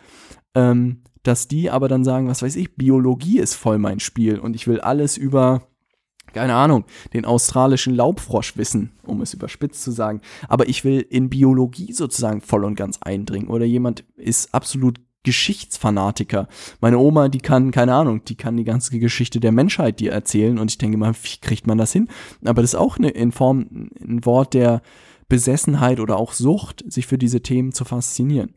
Ähm, 0.55 1.01
dass 1.23 1.47
die 1.47 1.69
aber 1.69 1.87
dann 1.87 2.03
sagen, 2.03 2.27
was 2.27 2.41
weiß 2.41 2.55
ich, 2.55 2.75
Biologie 2.75 3.39
ist 3.39 3.55
voll 3.55 3.77
mein 3.77 3.99
Spiel 3.99 4.39
und 4.39 4.55
ich 4.55 4.67
will 4.67 4.79
alles 4.79 5.17
über, 5.17 5.63
keine 6.33 6.55
Ahnung, 6.55 6.85
den 7.13 7.25
australischen 7.25 7.93
Laubfrosch 7.93 8.55
wissen, 8.55 8.93
um 9.03 9.21
es 9.21 9.33
überspitzt 9.33 9.83
zu 9.83 9.91
sagen. 9.91 10.21
Aber 10.47 10.69
ich 10.69 10.83
will 10.85 11.01
in 11.01 11.29
Biologie 11.29 11.91
sozusagen 11.93 12.41
voll 12.41 12.63
und 12.63 12.75
ganz 12.75 12.99
eindringen. 13.01 13.49
Oder 13.49 13.65
jemand 13.65 14.05
ist 14.15 14.53
absolut 14.53 14.99
Geschichtsfanatiker. 15.23 16.47
Meine 16.79 16.97
Oma, 16.97 17.27
die 17.27 17.39
kann, 17.39 17.71
keine 17.71 17.93
Ahnung, 17.93 18.23
die 18.23 18.36
kann 18.36 18.58
die 18.58 18.63
ganze 18.63 18.97
Geschichte 18.99 19.39
der 19.39 19.51
Menschheit 19.51 19.99
dir 19.99 20.12
erzählen 20.12 20.58
und 20.58 20.71
ich 20.71 20.77
denke 20.77 20.97
mal, 20.97 21.13
wie 21.13 21.38
kriegt 21.41 21.67
man 21.67 21.77
das 21.77 21.91
hin? 21.91 22.08
Aber 22.45 22.62
das 22.62 22.73
ist 22.73 22.79
auch 22.79 22.97
eine, 22.97 23.10
in 23.10 23.32
Form, 23.32 23.89
ein 24.01 24.25
Wort 24.25 24.53
der 24.53 24.82
Besessenheit 25.29 25.99
oder 25.99 26.17
auch 26.17 26.34
Sucht, 26.34 26.84
sich 26.91 27.05
für 27.05 27.19
diese 27.19 27.41
Themen 27.41 27.71
zu 27.71 27.86
faszinieren. 27.86 28.55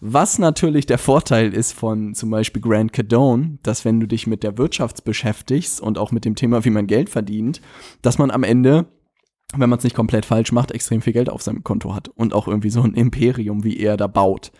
Was 0.00 0.38
natürlich 0.38 0.86
der 0.86 0.98
Vorteil 0.98 1.52
ist 1.52 1.72
von 1.72 2.14
zum 2.14 2.30
Beispiel 2.30 2.62
Grant 2.62 2.94
Cadone, 2.94 3.58
dass 3.62 3.84
wenn 3.84 4.00
du 4.00 4.08
dich 4.08 4.26
mit 4.26 4.42
der 4.42 4.56
Wirtschaft 4.56 5.04
beschäftigst 5.04 5.80
und 5.80 5.98
auch 5.98 6.12
mit 6.12 6.24
dem 6.24 6.34
Thema, 6.34 6.64
wie 6.64 6.70
man 6.70 6.86
Geld 6.86 7.10
verdient, 7.10 7.60
dass 8.00 8.16
man 8.16 8.30
am 8.30 8.42
Ende 8.42 8.86
wenn 9.56 9.70
man 9.70 9.78
es 9.78 9.84
nicht 9.84 9.96
komplett 9.96 10.24
falsch 10.24 10.52
macht, 10.52 10.72
extrem 10.72 11.00
viel 11.00 11.12
Geld 11.12 11.30
auf 11.30 11.42
seinem 11.42 11.62
Konto 11.62 11.94
hat 11.94 12.08
und 12.08 12.32
auch 12.32 12.48
irgendwie 12.48 12.70
so 12.70 12.82
ein 12.82 12.94
Imperium, 12.94 13.64
wie 13.64 13.78
er 13.78 13.96
da 13.96 14.06
baut. 14.06 14.52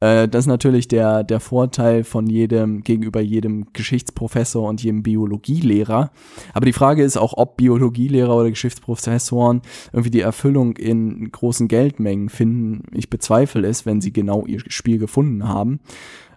Äh, 0.00 0.28
das 0.28 0.44
ist 0.44 0.48
natürlich 0.48 0.88
der, 0.88 1.22
der 1.22 1.40
Vorteil 1.40 2.04
von 2.04 2.26
jedem, 2.26 2.82
gegenüber 2.82 3.20
jedem 3.20 3.72
Geschichtsprofessor 3.72 4.68
und 4.68 4.82
jedem 4.82 5.02
Biologielehrer. 5.02 6.10
Aber 6.54 6.66
die 6.66 6.72
Frage 6.72 7.02
ist 7.04 7.16
auch, 7.16 7.34
ob 7.36 7.56
Biologielehrer 7.56 8.34
oder 8.34 8.50
Geschichtsprofessoren 8.50 9.62
irgendwie 9.92 10.10
die 10.10 10.20
Erfüllung 10.20 10.76
in 10.76 11.30
großen 11.30 11.68
Geldmengen 11.68 12.28
finden. 12.28 12.84
Ich 12.92 13.10
bezweifle 13.10 13.66
es, 13.68 13.86
wenn 13.86 14.00
sie 14.00 14.12
genau 14.12 14.46
ihr 14.46 14.60
Spiel 14.66 14.98
gefunden 14.98 15.48
haben. 15.48 15.80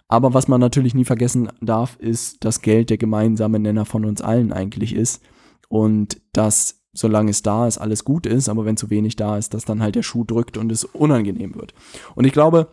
Aber 0.08 0.34
was 0.34 0.46
man 0.46 0.60
natürlich 0.60 0.94
nie 0.94 1.04
vergessen 1.04 1.48
darf, 1.60 1.96
ist, 1.96 2.44
dass 2.44 2.62
Geld 2.62 2.90
der 2.90 2.98
gemeinsame 2.98 3.58
Nenner 3.58 3.84
von 3.84 4.04
uns 4.04 4.22
allen 4.22 4.52
eigentlich 4.52 4.94
ist. 4.94 5.20
Und 5.68 6.20
dass 6.32 6.85
solange 6.96 7.30
es 7.30 7.42
da 7.42 7.66
ist, 7.66 7.78
alles 7.78 8.04
gut 8.04 8.26
ist, 8.26 8.48
aber 8.48 8.64
wenn 8.64 8.76
zu 8.76 8.90
wenig 8.90 9.16
da 9.16 9.36
ist, 9.36 9.54
dass 9.54 9.64
dann 9.64 9.82
halt 9.82 9.94
der 9.94 10.02
Schuh 10.02 10.24
drückt 10.24 10.56
und 10.56 10.72
es 10.72 10.84
unangenehm 10.84 11.54
wird. 11.54 11.74
Und 12.14 12.24
ich 12.24 12.32
glaube, 12.32 12.68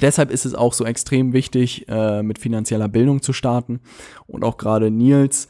deshalb 0.00 0.30
ist 0.30 0.46
es 0.46 0.54
auch 0.54 0.72
so 0.72 0.84
extrem 0.84 1.32
wichtig, 1.32 1.86
äh, 1.88 2.22
mit 2.22 2.38
finanzieller 2.38 2.88
Bildung 2.88 3.22
zu 3.22 3.32
starten. 3.32 3.80
Und 4.26 4.44
auch 4.44 4.56
gerade 4.56 4.90
Nils, 4.90 5.48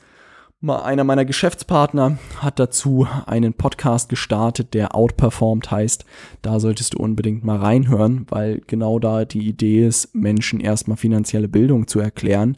einer 0.67 1.05
meiner 1.05 1.25
Geschäftspartner, 1.25 2.19
hat 2.39 2.59
dazu 2.59 3.07
einen 3.27 3.55
Podcast 3.55 4.09
gestartet, 4.09 4.75
der 4.75 4.95
Outperformed 4.95 5.71
heißt. 5.71 6.05
Da 6.43 6.61
solltest 6.61 6.95
du 6.95 6.99
unbedingt 6.99 7.45
mal 7.45 7.59
reinhören, 7.59 8.27
weil 8.29 8.61
genau 8.67 8.99
da 8.99 9.25
die 9.25 9.47
Idee 9.47 9.87
ist, 9.87 10.15
Menschen 10.15 10.61
erstmal 10.61 10.97
finanzielle 10.97 11.49
Bildung 11.49 11.87
zu 11.87 12.01
erklären, 12.01 12.57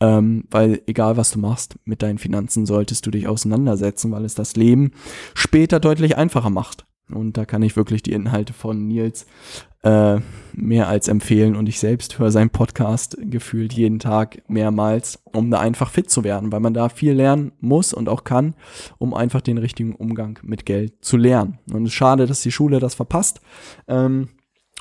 ähm, 0.00 0.44
weil 0.50 0.82
egal 0.86 1.16
was 1.16 1.30
du 1.30 1.38
machst 1.38 1.76
mit 1.84 2.02
deinen 2.02 2.18
Finanzen, 2.18 2.66
solltest 2.66 3.06
du 3.06 3.10
dich 3.10 3.28
auseinandersetzen, 3.28 4.10
weil 4.12 4.24
es 4.24 4.34
das 4.34 4.56
Leben 4.56 4.92
später 5.34 5.80
deutlich 5.80 6.16
einfacher 6.16 6.50
macht. 6.50 6.86
Und 7.10 7.36
da 7.36 7.44
kann 7.44 7.62
ich 7.62 7.76
wirklich 7.76 8.02
die 8.02 8.12
Inhalte 8.12 8.54
von 8.54 8.88
Nils 8.88 9.26
äh, 9.82 10.20
mehr 10.54 10.88
als 10.88 11.08
empfehlen. 11.08 11.54
Und 11.54 11.68
ich 11.68 11.78
selbst 11.78 12.18
höre 12.18 12.30
seinen 12.30 12.50
Podcast 12.50 13.18
gefühlt 13.20 13.74
jeden 13.74 13.98
Tag 13.98 14.42
mehrmals, 14.48 15.22
um 15.24 15.50
da 15.50 15.60
einfach 15.60 15.90
fit 15.90 16.10
zu 16.10 16.24
werden, 16.24 16.50
weil 16.50 16.60
man 16.60 16.72
da 16.72 16.88
viel 16.88 17.12
lernen 17.12 17.52
muss 17.60 17.92
und 17.92 18.08
auch 18.08 18.24
kann, 18.24 18.54
um 18.98 19.12
einfach 19.12 19.42
den 19.42 19.58
richtigen 19.58 19.94
Umgang 19.94 20.38
mit 20.42 20.64
Geld 20.64 21.04
zu 21.04 21.18
lernen. 21.18 21.58
Und 21.70 21.82
es 21.82 21.90
ist 21.90 21.94
schade, 21.94 22.26
dass 22.26 22.40
die 22.40 22.52
Schule 22.52 22.80
das 22.80 22.94
verpasst. 22.94 23.42
Ähm, 23.86 24.28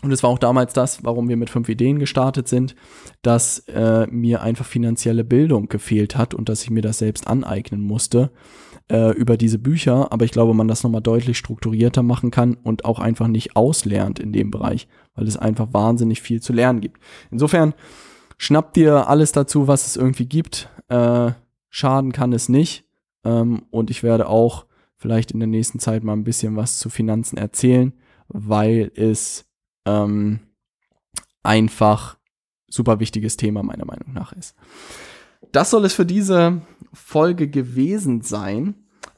und 0.04 0.12
es 0.12 0.22
war 0.22 0.30
auch 0.30 0.38
damals 0.38 0.74
das, 0.74 1.04
warum 1.04 1.30
wir 1.30 1.38
mit 1.38 1.50
fünf 1.50 1.70
Ideen 1.70 1.98
gestartet 1.98 2.50
sind, 2.50 2.76
dass 3.22 3.60
äh, 3.70 4.06
mir 4.08 4.42
einfach 4.42 4.66
finanzielle 4.66 5.24
Bildung 5.24 5.70
gefehlt 5.70 6.18
hat 6.18 6.34
und 6.34 6.50
dass 6.50 6.62
ich 6.64 6.70
mir 6.70 6.82
das 6.82 6.98
selbst 6.98 7.26
aneignen 7.26 7.82
musste 7.82 8.30
äh, 8.92 9.16
über 9.16 9.38
diese 9.38 9.60
Bücher. 9.60 10.12
Aber 10.12 10.26
ich 10.26 10.32
glaube, 10.32 10.54
man 10.54 10.68
das 10.68 10.84
nochmal 10.84 11.02
deutlich 11.02 11.38
strukturierter 11.38 12.04
machen 12.04 12.32
kann 12.32 12.56
und 12.56 12.84
auch 12.84 13.00
einfach 13.00 13.30
nicht 13.30 13.56
auslernt 13.56 14.20
in 14.20 14.34
dem 14.34 14.52
Bereich, 14.52 14.90
weil 15.16 15.26
es 15.26 15.38
einfach 15.38 15.70
wahnsinnig 15.72 16.22
viel 16.22 16.42
zu 16.42 16.52
lernen 16.52 16.82
gibt. 16.82 17.00
Insofern 17.32 17.74
schnapp 18.38 18.74
dir 18.74 19.08
alles 19.08 19.32
dazu, 19.32 19.70
was 19.70 19.88
es 19.88 19.96
irgendwie 19.96 20.26
gibt. 20.26 20.70
Äh, 20.90 21.32
schaden 21.70 22.12
kann 22.12 22.34
es 22.34 22.50
nicht. 22.50 22.84
Ähm, 23.24 23.64
und 23.72 23.90
ich 23.90 24.04
werde 24.04 24.28
auch 24.28 24.66
vielleicht 24.98 25.32
in 25.32 25.40
der 25.40 25.48
nächsten 25.48 25.80
Zeit 25.80 26.04
mal 26.04 26.14
ein 26.14 26.26
bisschen 26.26 26.58
was 26.58 26.78
zu 26.78 26.90
Finanzen 26.90 27.38
erzählen, 27.38 27.94
weil 28.28 28.92
es 28.96 29.46
ähm, 29.86 30.40
einfach 31.44 32.18
super 32.70 33.00
wichtiges 33.00 33.38
Thema 33.38 33.64
meiner 33.64 33.86
Meinung 33.86 34.14
nach 34.14 34.34
ist. 34.34 34.56
Das 35.52 35.70
soll 35.70 35.86
es 35.86 35.94
für 35.94 36.06
diese 36.06 36.62
Folge 36.94 37.48
gewesen 37.48 38.22
sein. 38.22 38.76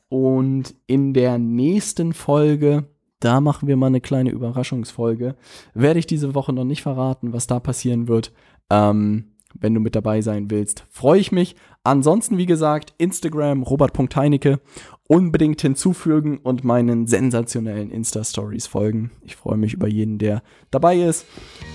Und 0.10 0.76
in 0.88 1.14
der 1.14 1.38
nächsten 1.38 2.14
Folge, 2.14 2.86
da 3.20 3.42
machen 3.42 3.68
wir 3.68 3.76
mal 3.76 3.88
eine 3.88 4.02
kleine 4.02 4.30
Überraschungsfolge, 4.30 5.36
werde 5.74 6.00
ich 6.00 6.08
diese 6.08 6.36
Woche 6.36 6.54
noch 6.54 6.64
nicht 6.64 6.84
verraten, 6.84 7.34
was 7.34 7.48
da 7.48 7.60
passieren 7.60 8.08
wird. 8.08 8.32
Ähm, 8.70 9.32
wenn 9.60 9.74
du 9.74 9.80
mit 9.80 9.96
dabei 9.96 10.22
sein 10.22 10.52
willst, 10.52 10.86
freue 10.90 11.20
ich 11.20 11.32
mich. 11.32 11.56
Ansonsten, 11.84 12.38
wie 12.38 12.46
gesagt, 12.46 12.94
Instagram 12.98 13.64
robert.heinecke 13.64 14.60
unbedingt 15.08 15.62
hinzufügen 15.62 16.38
und 16.38 16.64
meinen 16.64 17.08
sensationellen 17.08 17.92
Insta-Stories 17.92 18.68
folgen. 18.68 19.12
Ich 19.24 19.36
freue 19.36 19.58
mich 19.58 19.74
über 19.74 19.88
jeden, 19.88 20.18
der 20.18 20.42
dabei 20.72 20.98
ist. 20.98 21.26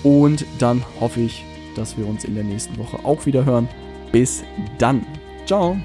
Und 0.03 0.45
dann 0.59 0.83
hoffe 1.01 1.21
ich, 1.21 1.45
dass 1.77 1.97
wir 1.97 2.07
uns 2.07 2.25
in 2.25 2.35
der 2.35 2.45
nächsten 2.45 2.77
Woche 2.79 3.05
auch 3.05 3.27
wieder 3.27 3.45
hören. 3.45 3.69
Bis 4.13 4.43
dann. 4.79 5.07
Ciao. 5.47 5.77